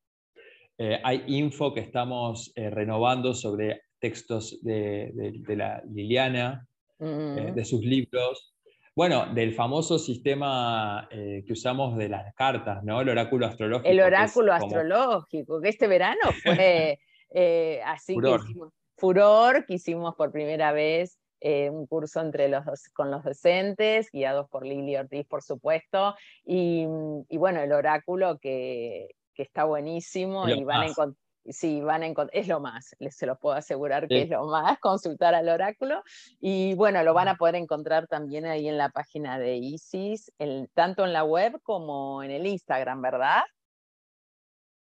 [0.82, 6.66] eh, hay info que estamos eh, renovando sobre textos de, la Liliana,
[6.98, 7.04] eh,
[7.50, 7.54] mm.
[7.54, 8.54] de sus libros.
[8.96, 13.02] Bueno, del famoso sistema que usamos de las cartas, ¿no?
[13.02, 13.90] El oráculo astrológico.
[13.90, 16.98] El oráculo astrológico, que este verano fue
[17.84, 22.64] así que hicimos furor, que hicimos por primera vez un curso entre los
[22.94, 26.14] con los docentes, guiados por Lili Ortiz, por supuesto,
[26.44, 26.86] y,
[27.28, 31.20] y bueno, el oráculo que, que está buenísimo y van a encontrar.
[31.46, 34.78] Sí, van a es lo más, les se los puedo asegurar que es lo más,
[34.80, 36.02] consultar al oráculo.
[36.38, 40.30] Y bueno, lo van a poder encontrar también ahí en la página de ISIS,
[40.74, 43.42] tanto en la web como en el Instagram, ¿verdad?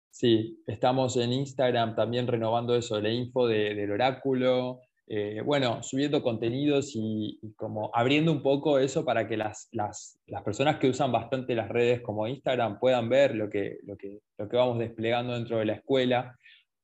[0.09, 6.91] Sí, estamos en Instagram también renovando eso, la info del oráculo, eh, bueno, subiendo contenidos
[6.93, 11.69] y, como abriendo un poco eso para que las, las, personas que usan bastante las
[11.69, 15.65] redes como Instagram puedan ver lo que, lo, que, lo que vamos desplegando dentro de
[15.65, 16.37] la escuela,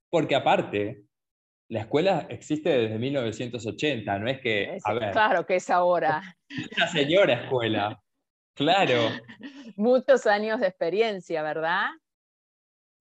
[0.09, 1.03] porque aparte,
[1.67, 4.77] la escuela existe desde 1980, no es que...
[5.12, 6.21] claro que es ahora.
[6.47, 8.01] Es una señora escuela,
[8.53, 9.09] claro.
[9.75, 11.88] Muchos años de experiencia, ¿verdad?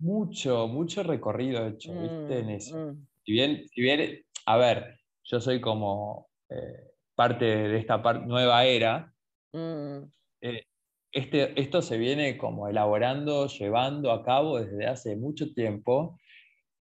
[0.00, 2.40] Mucho, mucho recorrido hecho, ¿viste?
[2.40, 2.76] En mm, eso.
[2.76, 3.06] Mm.
[3.24, 9.12] Si bien, si bien, a ver, yo soy como eh, parte de esta nueva era,
[9.52, 9.98] mm.
[10.40, 10.66] eh,
[11.12, 16.18] este, esto se viene como elaborando, llevando a cabo desde hace mucho tiempo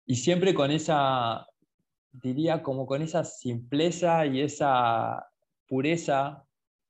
[0.05, 1.47] y siempre con esa,
[2.11, 5.25] diría como con esa simpleza y esa
[5.67, 6.45] pureza,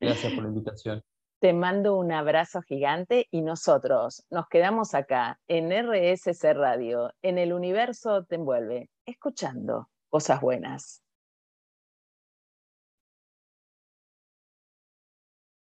[0.00, 1.02] Gracias por la invitación.
[1.38, 7.52] Te mando un abrazo gigante y nosotros nos quedamos acá en RSC Radio, en el
[7.52, 11.02] universo te envuelve, escuchando cosas buenas.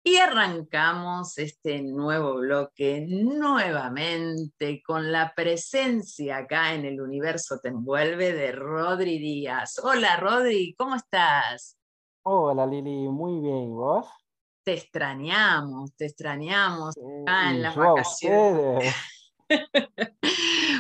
[0.03, 8.33] Y arrancamos este nuevo bloque nuevamente con la presencia acá en el universo te envuelve
[8.33, 9.79] de Rodri Díaz.
[9.79, 11.77] Hola Rodri, ¿cómo estás?
[12.23, 14.07] Hola Lili, muy bien, ¿vos?
[14.65, 18.95] Te extrañamos, te extrañamos acá en las vacaciones.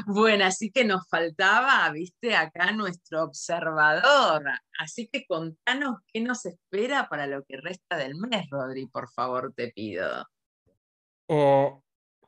[0.06, 4.42] Bueno, así que nos faltaba, viste, acá nuestro observador.
[4.78, 9.52] Así que contanos qué nos espera para lo que resta del mes, Rodri, por favor,
[9.54, 10.26] te pido.
[11.28, 11.72] Eh,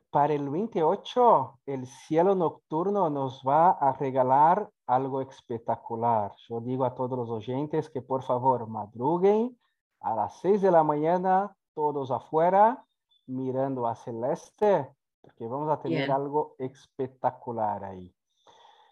[0.09, 6.31] para el 28, el cielo nocturno nos va a regalar algo espectacular.
[6.47, 9.57] Yo digo a todos los oyentes que por favor madruguen
[10.01, 12.85] a las 6 de la mañana, todos afuera,
[13.25, 14.87] mirando a celeste
[15.23, 18.13] porque vamos a tener algo espectacular ahí.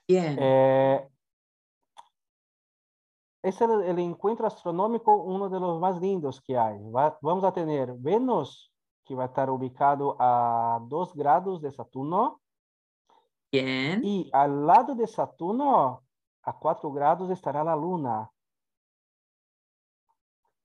[0.07, 0.37] Bien.
[0.39, 1.09] Eh,
[3.43, 6.79] es el, encuentro astronómico uno de los más lindos que hay.
[7.21, 8.71] vamos a tener Venus,
[9.03, 12.39] que va a estar ubicado a 2 grados de Saturno.
[13.51, 14.01] Bien.
[14.03, 16.03] Y al lado de Saturno,
[16.43, 18.31] a 4 grados, estará la Luna.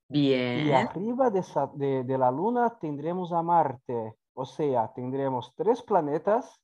[0.07, 0.67] Bien.
[0.67, 4.15] Y arriba de, de la Luna tendremos a Marte.
[4.39, 6.61] O sea, tendremos tres planetas,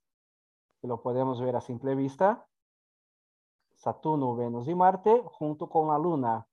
[0.80, 2.46] que lo podemos ver a simple vista,
[3.74, 6.46] Saturno, Venus y Marte, junto con la Luna.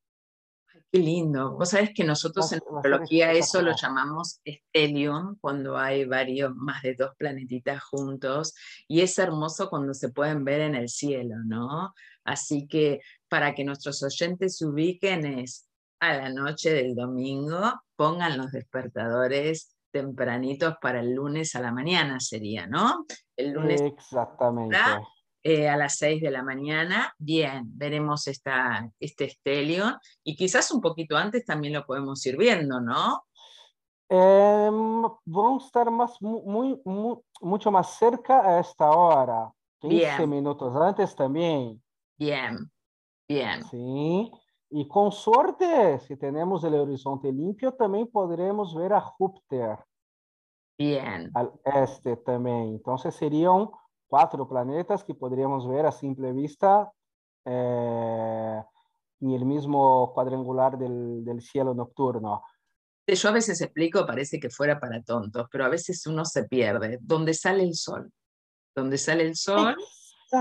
[0.91, 1.59] qué lindo.
[1.59, 6.95] Vos sabés que nosotros en astrología eso lo llamamos stellium, cuando hay varios, más de
[6.95, 8.55] dos planetitas juntos,
[8.89, 11.93] y es hermoso cuando se pueden ver en el cielo, ¿no?
[12.25, 15.69] Así que para que nuestros oyentes se ubiquen es
[16.01, 22.21] a la noche del domingo, pongan los despertadores tempranitos para el lunes a la mañana
[22.21, 23.05] sería, ¿no?
[23.37, 23.81] El lunes.
[23.81, 24.77] Exactamente.
[25.43, 30.83] Eh, a las 6 de la mañana, bien, veremos esta, este Stellion y quizás un
[30.83, 33.25] poquito antes también lo podemos ir viendo, ¿no?
[34.11, 36.79] Em, vamos a estar más, muy,
[37.41, 39.51] mucho más cerca a esta hora,
[39.81, 41.83] 15 minutos antes también.
[42.19, 42.59] Bien,
[43.27, 43.65] bien.
[43.71, 44.31] Sí.
[44.71, 49.79] Y con suerte, si tenemos el horizonte limpio, también podremos ver a Júpiter.
[50.79, 51.31] Bien.
[51.35, 52.69] Al este también.
[52.69, 53.69] Entonces serían
[54.07, 56.91] cuatro planetas que podríamos ver a simple vista
[57.45, 58.63] eh,
[59.21, 62.45] en el mismo cuadrangular del, del cielo nocturno.
[63.07, 66.99] Yo a veces explico, parece que fuera para tontos, pero a veces uno se pierde.
[67.01, 68.13] Donde sale el sol.
[68.75, 69.77] Donde sale el sol.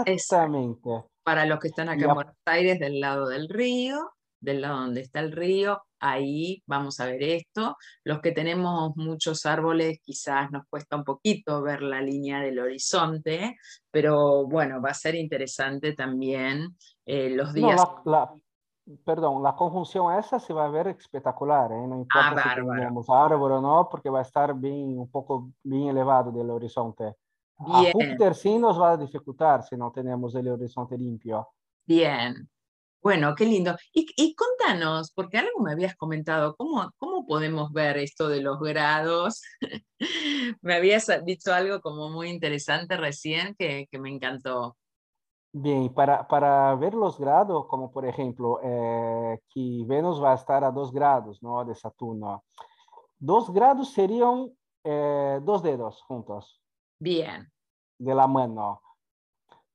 [0.06, 1.06] Exactamente.
[1.24, 5.02] para los que están acá en Buenos Aires, del lado del río, del lado donde
[5.02, 7.76] está el río, ahí vamos a ver esto.
[8.04, 13.58] Los que tenemos muchos árboles quizás nos cuesta un poquito ver la línea del horizonte,
[13.92, 16.76] pero bueno, va a ser interesante también
[17.06, 17.82] eh, los días.
[19.04, 21.88] perdón, la conjunción esa se va a ver espectacular, ¿eh?
[21.88, 25.52] no importa ah, si tenemos árbol o no, porque va a estar bien, un poco
[25.64, 27.16] bien elevado del horizonte.
[27.60, 31.50] A Júpiter sí nos va a dificultar si no tenemos el horizonte limpio.
[31.86, 32.48] Bien,
[33.02, 33.76] bueno, qué lindo.
[33.94, 39.42] Y, contanos, porque algo me habías comentado, ¿cómo, ¿cómo podemos ver esto de los grados?
[40.62, 44.76] me habías dicho algo como muy interesante recién que, me encantó.
[45.52, 50.64] Bien, para, para, ver los grados, como por ejemplo, eh, que Venus va a estar
[50.64, 51.64] a dos grados ¿no?
[51.66, 52.44] de Saturno.
[53.18, 54.52] Dos grados serían
[54.84, 56.62] eh, dos dedos juntos.
[57.00, 57.52] Bien.
[57.98, 58.82] De la mano.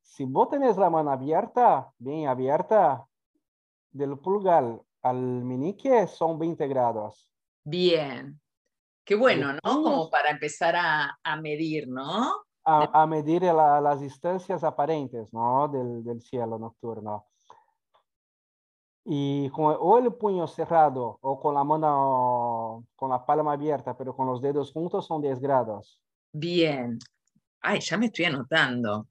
[0.02, 3.06] Si vos tenés la mano abierta, bien abierta,
[3.94, 7.30] del pulgar al meñique son 20 grados.
[7.64, 8.40] Bien.
[9.04, 9.60] Qué bueno, ¿no?
[9.82, 12.32] Como para empezar a, a medir, ¿no?
[12.64, 15.68] A, a medir las distancias aparentes, ¿no?
[15.68, 17.26] Del, del, cielo nocturno.
[19.04, 24.16] y con o el puño cerrado o con la mano, con la palma abierta, pero
[24.16, 26.00] con los dedos juntos son 10 grados.
[26.32, 26.98] Bien.
[27.60, 29.06] Ay, ya me estoy anotando.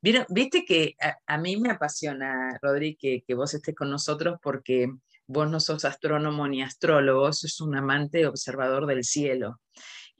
[0.00, 0.94] Viste que
[1.26, 4.88] a, mí me apasiona, Rodri, que, que, vos estés con nosotros porque
[5.26, 9.60] vos no sos astrónomo ni astrólogo, sos un amante observador del cielo.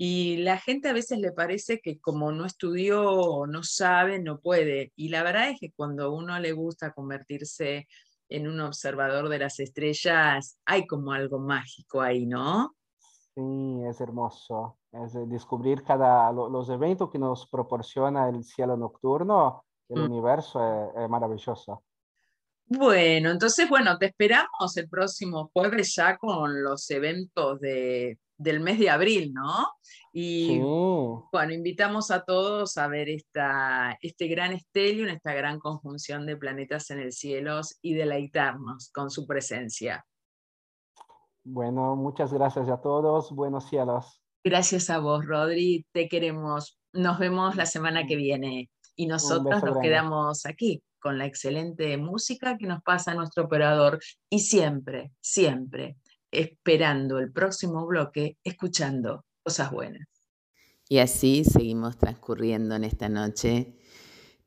[0.02, 4.92] Y la gente a veces le parece que como no estudió no sabe, no puede.
[4.96, 7.86] Y la verdad es que cuando uno le gusta convertirse
[8.30, 12.74] en un observador de las estrellas, hay como algo mágico ahí, ¿no?
[13.34, 14.79] Sí, es hermoso.
[14.92, 20.04] Es descubrir cada, los eventos que nos proporciona el cielo nocturno, el mm.
[20.04, 21.84] universo es, maravilloso.
[22.66, 28.78] Bueno, entonces, bueno, te esperamos el próximo jueves ya con los eventos de, del mes
[28.78, 29.68] de abril, ¿no?
[30.12, 36.36] Y bueno, invitamos a todos a ver esta, este gran estelio, esta gran conjunción de
[36.36, 40.04] planetas en el cielo y deleitarnos con su presencia.
[41.44, 43.30] Bueno, muchas gracias a todos.
[43.32, 44.22] Buenos cielos.
[44.42, 45.86] Gracias a vos, Rodri.
[45.92, 46.78] Te queremos.
[46.92, 48.70] Nos vemos la semana que viene.
[48.96, 54.00] Y nosotros nos quedamos aquí con la excelente música que nos pasa nuestro operador.
[54.28, 55.96] Y siempre, siempre
[56.30, 60.06] esperando el próximo bloque, escuchando cosas buenas.
[60.88, 63.76] Y así seguimos transcurriendo en esta noche.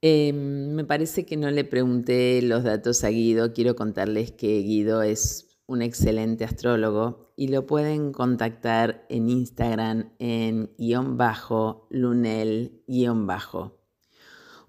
[0.01, 3.53] Em, me parece que no le pregunté los datos a Guido.
[3.53, 10.71] Quiero contarles que Guido es un excelente astrólogo y lo pueden contactar en Instagram en
[10.77, 13.79] guion bajo, lunel guion bajo.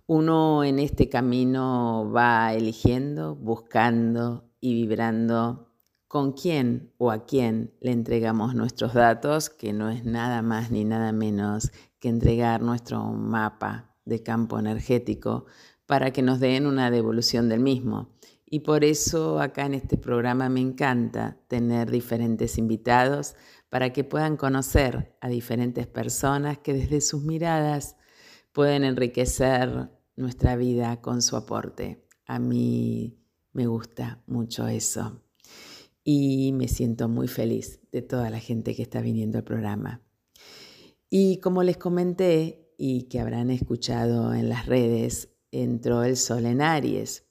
[0.06, 5.70] Uno en este camino va eligiendo, buscando y vibrando
[6.08, 10.84] con quién o a quién le entregamos nuestros datos, que no es nada más ni
[10.84, 15.46] nada menos que entregar nuestro mapa de campo energético
[15.86, 18.10] para que nos den una devolución del mismo.
[18.54, 23.34] Y por eso acá en este programa me encanta tener diferentes invitados
[23.68, 27.96] para que puedan conocer a diferentes personas que desde sus miradas
[28.52, 32.06] pueden enriquecer nuestra vida con su aporte.
[32.26, 33.18] A mí
[33.52, 35.20] me gusta mucho eso.
[36.04, 40.00] Y me siento muy feliz de toda la gente que está viniendo al programa.
[41.10, 46.62] Y como les comenté y que habrán escuchado en las redes, entró el sol en
[46.62, 47.23] Aries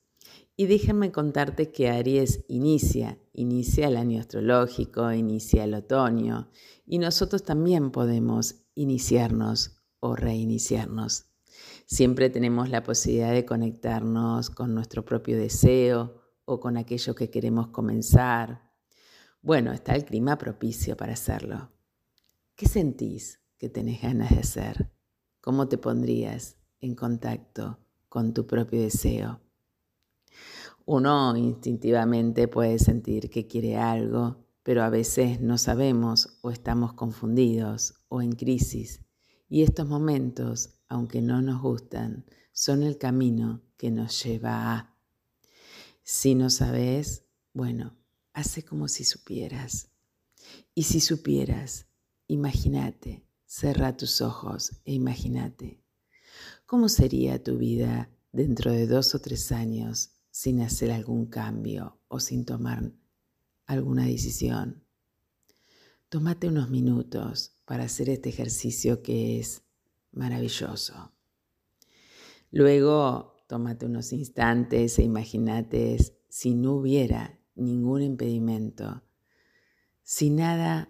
[0.64, 6.50] y déjenme contarte que Aries inicia, inicia el año astrológico, inicia el otoño,
[6.86, 11.26] y nosotros también podemos iniciarnos o reiniciarnos.
[11.86, 17.68] Siempre tenemos la posibilidad de conectarnos con nuestro propio deseo o con aquello que queremos
[17.68, 18.72] comenzar.
[19.42, 21.72] Bueno, está el clima propicio para hacerlo.
[22.56, 24.94] ¿Qué sentís que tenés ganas de hacer?
[25.42, 29.43] ¿Cómo te pondrías en contacto con tu propio deseo?
[30.86, 37.94] Uno instintivamente puede sentir que quiere algo, pero a veces no sabemos o estamos confundidos
[38.10, 39.00] o en crisis.
[39.48, 44.96] Y estos momentos, aunque no nos gustan, son el camino que nos lleva a.
[46.04, 47.96] Si no sabes, bueno,
[48.34, 49.90] hace como si supieras.
[50.76, 51.88] Y si supieras,
[52.28, 55.82] imagínate, cerra tus ojos e imagínate.
[56.66, 62.20] ¿Cómo sería tu vida dentro de dos o tres años sin hacer algún cambio o
[62.20, 62.92] sin tomar
[63.68, 64.84] alguna decisión.
[66.10, 69.62] Tómate unos minutos para hacer este ejercicio que es
[70.12, 71.14] maravilloso.
[72.50, 79.04] Luego, tómate unos instantes e imagínate si no hubiera ningún impedimento,
[80.02, 80.90] si nada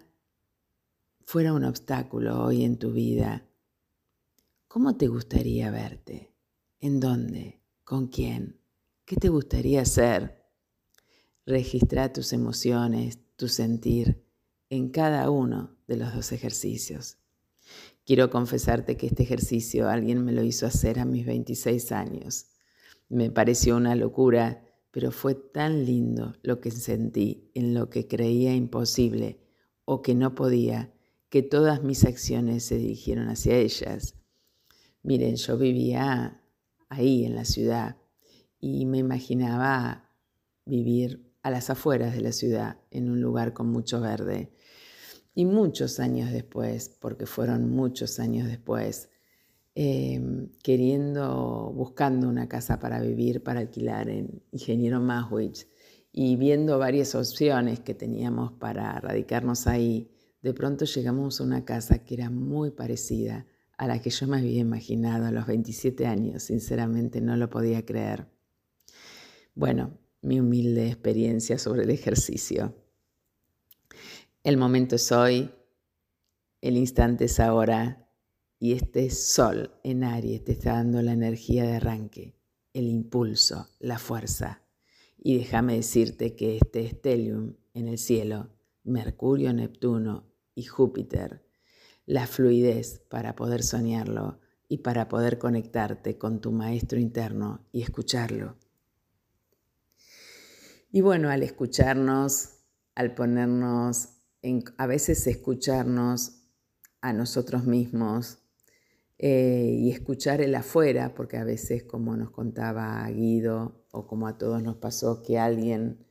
[1.26, 3.46] fuera un obstáculo hoy en tu vida,
[4.68, 6.34] ¿cómo te gustaría verte?
[6.80, 7.60] ¿En dónde?
[7.84, 8.63] ¿Con quién?
[9.06, 10.42] ¿Qué te gustaría hacer?
[11.44, 14.24] Registra tus emociones, tu sentir
[14.70, 17.18] en cada uno de los dos ejercicios.
[18.06, 22.46] Quiero confesarte que este ejercicio alguien me lo hizo hacer a mis 26 años.
[23.10, 28.54] Me pareció una locura, pero fue tan lindo lo que sentí en lo que creía
[28.54, 29.38] imposible
[29.84, 30.94] o que no podía,
[31.28, 34.14] que todas mis acciones se dirigieron hacia ellas.
[35.02, 36.40] Miren, yo vivía
[36.88, 37.98] ahí en la ciudad,
[38.64, 40.08] y me imaginaba
[40.64, 44.54] vivir a las afueras de la ciudad, en un lugar con mucho verde.
[45.34, 49.10] Y muchos años después, porque fueron muchos años después,
[49.74, 55.66] em, queriendo, buscando una casa para vivir, para alquilar en Ingeniero Maswich
[56.10, 60.10] y viendo varias opciones que teníamos para radicarnos ahí,
[60.40, 63.46] de pronto llegamos a una casa que era muy parecida
[63.76, 66.44] a la que yo me había imaginado a los 27 años.
[66.44, 68.33] Sinceramente no lo podía creer.
[69.56, 72.74] Bueno, mi humilde experiencia sobre el ejercicio.
[74.42, 75.52] El momento es hoy,
[76.60, 78.10] el instante es ahora
[78.58, 82.34] y este sol en Aries te está dando la energía de arranque,
[82.72, 84.64] el impulso, la fuerza.
[85.16, 88.50] Y déjame decirte que este stellium en el cielo,
[88.82, 91.46] Mercurio, Neptuno y Júpiter,
[92.06, 98.56] la fluidez para poder soñarlo y para poder conectarte con tu maestro interno y escucharlo.
[100.94, 102.60] Y bueno, al escucharnos,
[102.94, 104.10] al ponernos,
[104.78, 106.46] a veces escucharnos
[107.00, 108.38] a nosotros mismos
[109.18, 114.38] eh, y escuchar el afuera, porque a veces, como nos contaba Guido, o como a
[114.38, 116.06] todos nos pasó, que alguien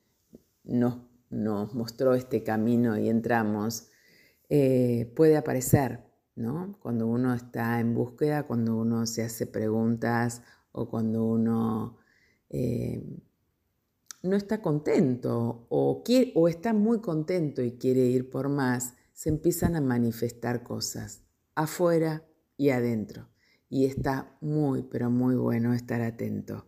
[0.66, 0.98] nos,
[1.30, 3.88] nos mostró este camino y entramos,
[4.50, 6.02] eh, puede aparecer,
[6.36, 6.78] ¿no?
[6.82, 10.42] Cuando uno está en búsqueda, cuando uno se hace preguntas
[10.74, 12.00] o cuando uno
[12.50, 13.02] eh,
[14.24, 16.04] no está contento o,
[16.34, 21.22] o está muy contento y quiere ir por más, se empiezan a manifestar cosas
[21.56, 22.24] afuera
[22.58, 23.30] y adentro.
[23.70, 26.66] Y está muy, pero muy bueno estar atento.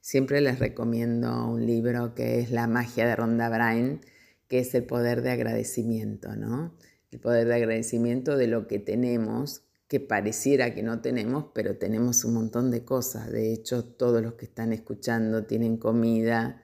[0.00, 4.00] Siempre les recomiendo un libro que es La magia de Ronda Brain,
[4.48, 6.76] que es el poder de agradecimiento, ¿no?
[7.10, 12.24] El poder de agradecimiento de lo que tenemos, que pareciera que no tenemos, pero tenemos
[12.24, 13.30] un montón de cosas.
[13.30, 16.62] De hecho, todos los que están escuchando tienen comida,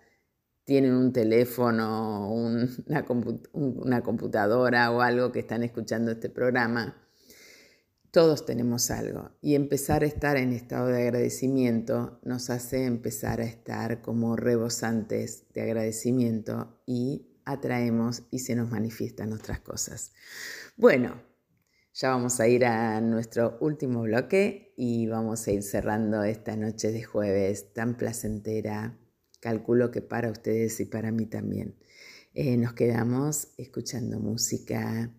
[0.65, 3.07] tienen un teléfono, una,
[3.53, 6.99] una computadora o algo que están escuchando este programa.
[8.11, 13.45] Todos tenemos algo y empezar a estar en estado de agradecimiento nos hace empezar a
[13.45, 20.13] estar como rebosantes de agradecimiento y atraemos y se nos manifiestan nuestras cosas.
[20.77, 21.23] Bueno,
[21.95, 26.91] ya vamos a ir a nuestro último bloque y vamos a ir cerrando esta noche
[26.91, 28.99] de jueves tan placentera.
[29.41, 31.77] Calculo que para ustedes y para mí también.
[32.33, 35.13] Eh, nos quedamos escuchando música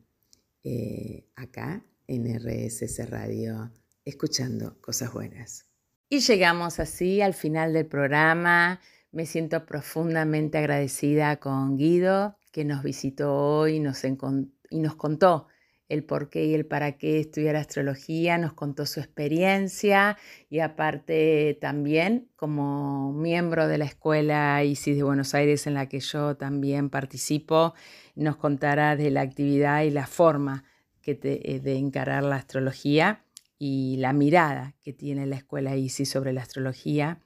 [0.63, 3.71] eh, acá en RSS Radio,
[4.03, 5.67] escuchando cosas buenas.
[6.09, 8.79] Y llegamos así al final del programa.
[9.11, 15.47] Me siento profundamente agradecida con Guido, que nos visitó hoy y nos contó
[15.93, 20.17] el por qué y el para qué estudiar astrología, nos contó su experiencia
[20.49, 25.99] y aparte también como miembro de la Escuela ISIS de Buenos Aires en la que
[25.99, 27.73] yo también participo,
[28.15, 30.65] nos contará de la actividad y la forma
[31.01, 33.23] que eh, de encarar la astrología
[33.59, 37.19] y la mirada que tiene la Escuela ISIS sobre la astrología.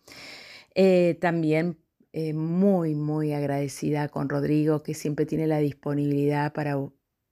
[0.76, 1.80] Eh, también
[2.14, 6.76] eh, muy, muy agradecida con Rodrigo, que siempre tiene la disponibilidad para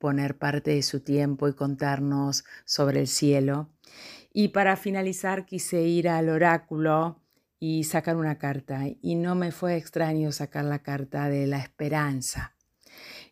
[0.06, 3.72] poner parte de su tiempo y contarnos sobre el cielo.
[4.32, 7.24] Y para finalizar quise ir al oráculo
[7.60, 8.84] y sacar una carta.
[9.01, 12.56] Y no me fue extraño sacar la carta de la esperanza.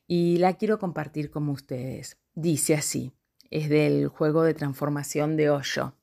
[0.08, 2.18] Y la quiero compartir con ustedes.
[2.34, 3.12] Dice así,
[3.52, 5.96] es del juego de transformación de Osho.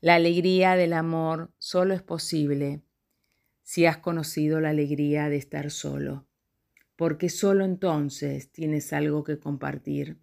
[0.00, 2.82] La alegría del amor solo es posible
[3.62, 6.26] si has conocido la alegría de estar solo,
[6.96, 10.18] porque solo entonces tienes algo que compartir.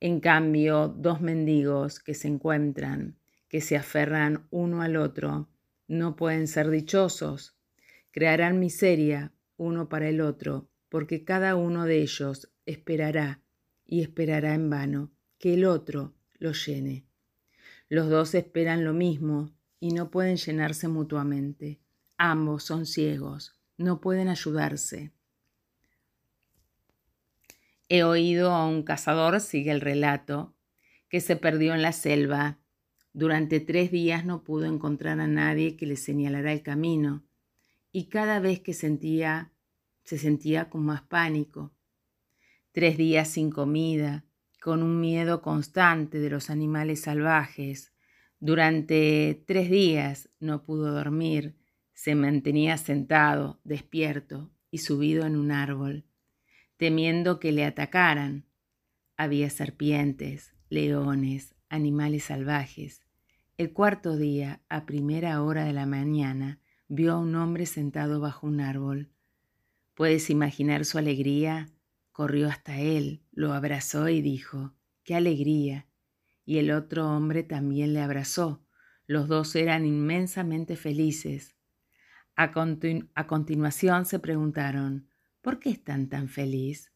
[0.00, 3.16] En cambio, dos mendigos que se encuentran,
[3.48, 5.48] que se aferran uno al otro,
[5.88, 7.56] no pueden ser dichosos.
[8.10, 13.40] Crearán miseria uno para el otro, porque cada uno de ellos esperará
[13.86, 17.06] y esperará en vano que el otro lo llene.
[17.88, 21.80] Los dos esperan lo mismo y no pueden llenarse mutuamente.
[22.16, 25.12] Ambos son ciegos, no pueden ayudarse.
[27.88, 30.54] He oído a un cazador, sigue el relato,
[31.08, 32.58] que se perdió en la selva.
[33.12, 37.24] Durante tres días no pudo encontrar a nadie que le señalara el camino,
[37.92, 39.52] y cada vez que sentía,
[40.02, 41.72] se sentía con más pánico.
[42.72, 44.24] Tres días sin comida,
[44.60, 47.92] con un miedo constante de los animales salvajes.
[48.40, 51.54] Durante tres días no pudo dormir,
[51.92, 56.06] se mantenía sentado, despierto y subido en un árbol,
[56.76, 58.44] temiendo que le atacaran.
[59.16, 63.02] Había serpientes, leones, animales salvajes.
[63.56, 68.46] El cuarto día, a primera hora de la mañana, vio a un hombre sentado bajo
[68.46, 69.10] un árbol.
[69.94, 71.70] ¿Puedes imaginar su alegría?
[72.10, 75.86] Corrió hasta él, lo abrazó y dijo, ¡qué alegría!
[76.44, 78.64] Y el otro hombre también le abrazó.
[79.06, 81.54] Los dos eran inmensamente felices.
[82.36, 82.52] A,
[83.26, 85.08] continuación se preguntaron,
[85.44, 86.90] ¿por qué están tan feliz?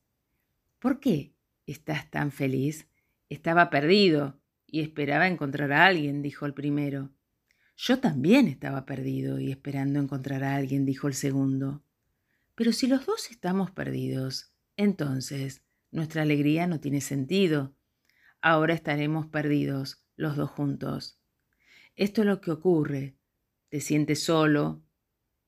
[0.78, 1.34] ¿Por qué
[1.66, 2.88] estás tan feliz?
[3.28, 7.12] Estaba perdido y esperaba encontrar a alguien, dijo el primero.
[7.76, 11.84] Yo también estaba perdido y esperando encontrar a alguien, dijo el segundo.
[12.54, 17.76] Pero si los dos estamos perdidos, entonces nuestra alegría no tiene sentido.
[18.40, 21.20] Ahora estaremos perdidos los dos juntos.
[21.96, 23.14] Esto es lo que ocurre.
[23.68, 24.82] Te sientes solo,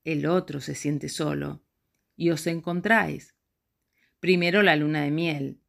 [0.05, 1.63] el otro se siente solo,
[2.21, 3.35] y os encontráis.
[4.21, 5.63] Primero la luna de miel,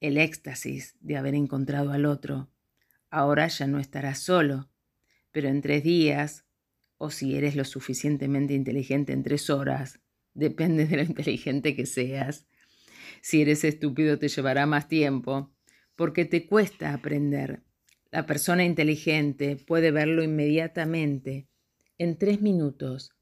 [0.00, 2.50] el éxtasis de haber encontrado al otro.
[3.10, 4.72] Ahora ya no estarás solo,
[5.30, 6.46] pero en tres días,
[6.96, 10.00] o si eres lo suficientemente inteligente en tres horas,
[10.34, 12.48] depende de lo inteligente que seas.
[13.22, 15.54] Si eres estúpido te llevará más tiempo,
[15.94, 17.62] porque te cuesta aprender.
[18.10, 21.46] La persona inteligente puede verlo inmediatamente,
[21.98, 23.12] en tres minutos.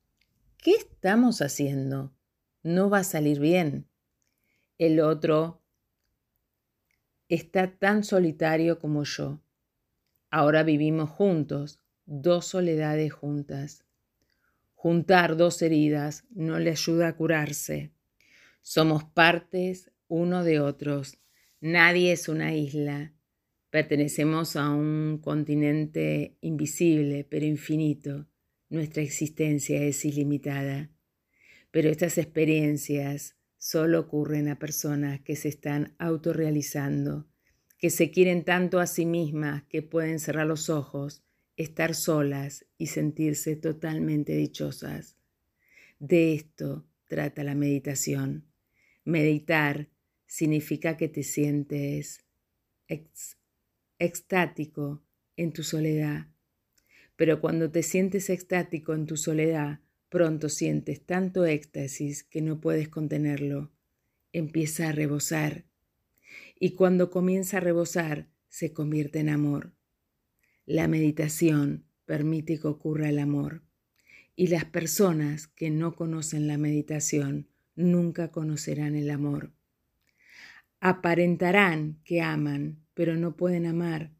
[0.56, 2.15] ¿Qué estamos haciendo?
[2.66, 3.86] No va a salir bien.
[4.76, 5.62] El otro
[7.28, 9.40] está tan solitario como yo.
[10.30, 13.84] Ahora vivimos juntos, dos soledades juntas.
[14.74, 17.92] Juntar dos heridas no le ayuda a curarse.
[18.62, 21.18] Somos partes uno de otros.
[21.60, 23.14] Nadie es una isla.
[23.70, 28.26] Pertenecemos a un continente invisible, pero infinito.
[28.70, 30.90] Nuestra existencia es ilimitada.
[31.76, 37.28] Pero estas experiencias solo ocurren a personas que se están autorrealizando,
[37.78, 41.22] que se quieren tanto a sí mismas que pueden cerrar los ojos
[41.58, 45.18] estar solas y sentirse totalmente dichosas.
[45.98, 48.46] De esto trata la meditación.
[49.04, 49.90] Meditar
[50.26, 52.24] significa que te sientes
[53.98, 55.02] extático
[55.36, 56.28] en tu soledad.
[57.16, 62.88] Pero cuando te sientes extático en tu soledad, pronto sientes tanto éxtasis que no puedes
[62.88, 63.72] contenerlo.
[64.32, 65.64] Empieza a rebosar.
[66.58, 69.72] Y cuando comienza a rebosar, se convierte en amor.
[70.64, 73.62] La meditación permite que ocurra el amor.
[74.34, 79.52] Y las personas que no conocen la meditación nunca conocerán el amor.
[80.80, 84.12] Aparentarán que aman, pero no pueden amar.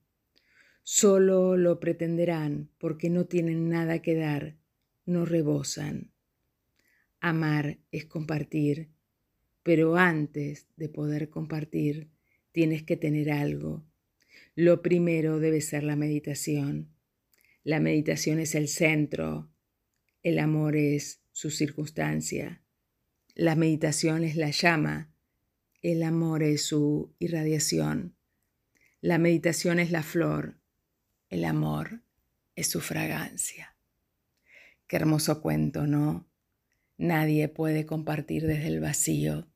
[0.82, 4.56] Solo lo pretenderán porque no tienen nada que dar,
[5.06, 6.12] no rebosan.
[7.20, 8.90] Amar es compartir,
[9.62, 12.10] pero antes de poder compartir,
[12.52, 13.86] tienes que tener algo
[14.56, 16.88] lo primero debe ser la meditación.
[17.62, 19.50] La meditación es el centro,
[20.22, 22.62] el amor es su circunstancia.
[23.34, 25.12] La meditación es la llama,
[25.82, 28.16] el amor es su irradiación.
[29.02, 30.58] La meditación es la flor,
[31.28, 32.00] el amor
[32.54, 33.75] es su fragancia.
[34.86, 36.28] Qué hermoso cuento, ¿no?
[36.96, 39.48] Nadie puede compartir desde el vacío.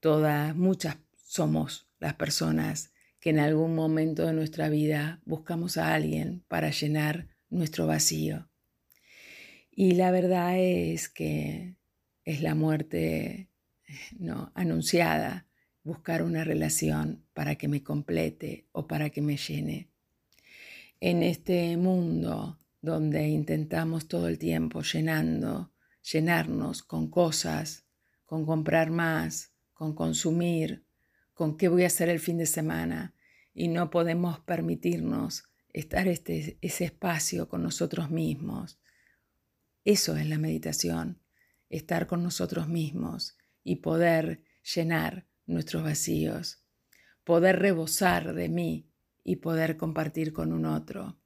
[0.00, 6.44] Todas, muchas somos las personas que en algún momento de nuestra vida buscamos a alguien
[6.48, 8.48] para llenar nuestro vacío.
[9.70, 11.76] Y la verdad es que
[12.24, 13.48] es la muerte
[14.18, 15.46] no anunciada,
[15.82, 19.88] buscar una relación para que me complete o para que me llene.
[21.00, 25.72] En este mundo donde intentamos todo el tiempo llenando,
[26.02, 27.86] llenarnos con cosas,
[28.24, 30.84] con comprar más, con consumir,
[31.34, 33.14] con qué voy a hacer el fin de semana
[33.54, 38.78] y no podemos permitirnos estar este, ese espacio con nosotros mismos.
[39.84, 41.20] Eso es la meditación,
[41.68, 44.42] estar con nosotros mismos y poder
[44.74, 46.62] llenar nuestros vacíos,
[47.24, 48.90] poder rebosar de mí
[49.24, 51.18] y poder compartir con un otro.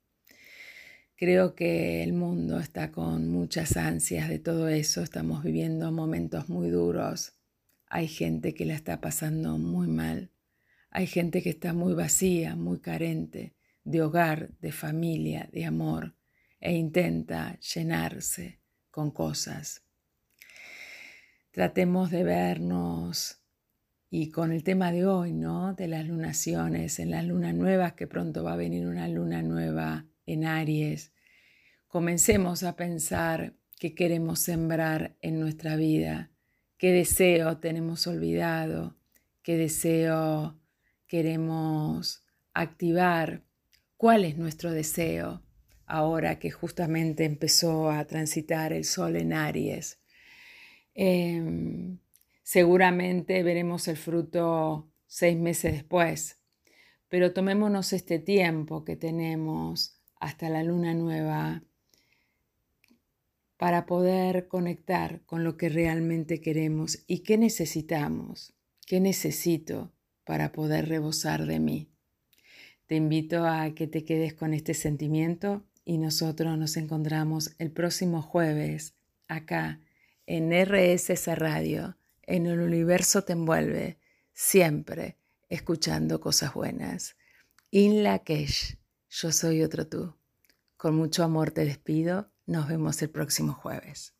[1.22, 6.68] Creo que el mundo está con muchas ansias de todo eso, estamos viviendo momentos muy
[6.68, 7.34] duros
[7.92, 10.30] hay gente que la está pasando muy mal.
[10.90, 13.54] Hay gente que está muy vacía, muy carente
[13.84, 16.14] de hogar, de familia, de amor
[16.58, 18.60] e intenta llenarse
[18.90, 19.82] con cosas.
[21.50, 23.42] Tratemos de vernos
[24.08, 25.74] y con el tema de hoy, ¿no?
[25.74, 30.06] De las lunaciones, en las lunas nuevas, que pronto va a venir una luna nueva
[30.26, 31.12] en Aries,
[31.88, 36.32] comencemos a pensar qué queremos sembrar en nuestra vida
[36.82, 38.96] qué deseo tenemos olvidado,
[39.44, 40.58] qué deseo
[41.06, 43.44] queremos activar,
[43.96, 45.44] cuál es nuestro deseo
[45.86, 50.00] ahora que justamente empezó a transitar el sol en Aries.
[50.92, 52.00] Em,
[52.42, 56.40] seguramente veremos el fruto seis meses después,
[57.08, 61.64] pero tomémonos este tiempo que tenemos hasta la luna nueva
[63.56, 68.54] para poder conectar con lo que realmente queremos y qué necesitamos,
[68.86, 69.92] qué necesito
[70.22, 71.88] para poder rebosar de mí.
[72.86, 78.22] Te invito a que te quedes con este sentimiento y nosotros nos encontramos el próximo
[78.22, 78.94] jueves
[79.26, 79.80] acá
[80.26, 83.98] en RSS Radio, en el universo te envuelve,
[84.32, 85.16] siempre
[85.48, 87.16] escuchando cosas buenas.
[87.72, 88.76] In Lakesh,
[89.12, 90.14] yo soy otro tú.
[90.78, 94.14] Con mucho amor te despido, nos vemos el próximo jueves.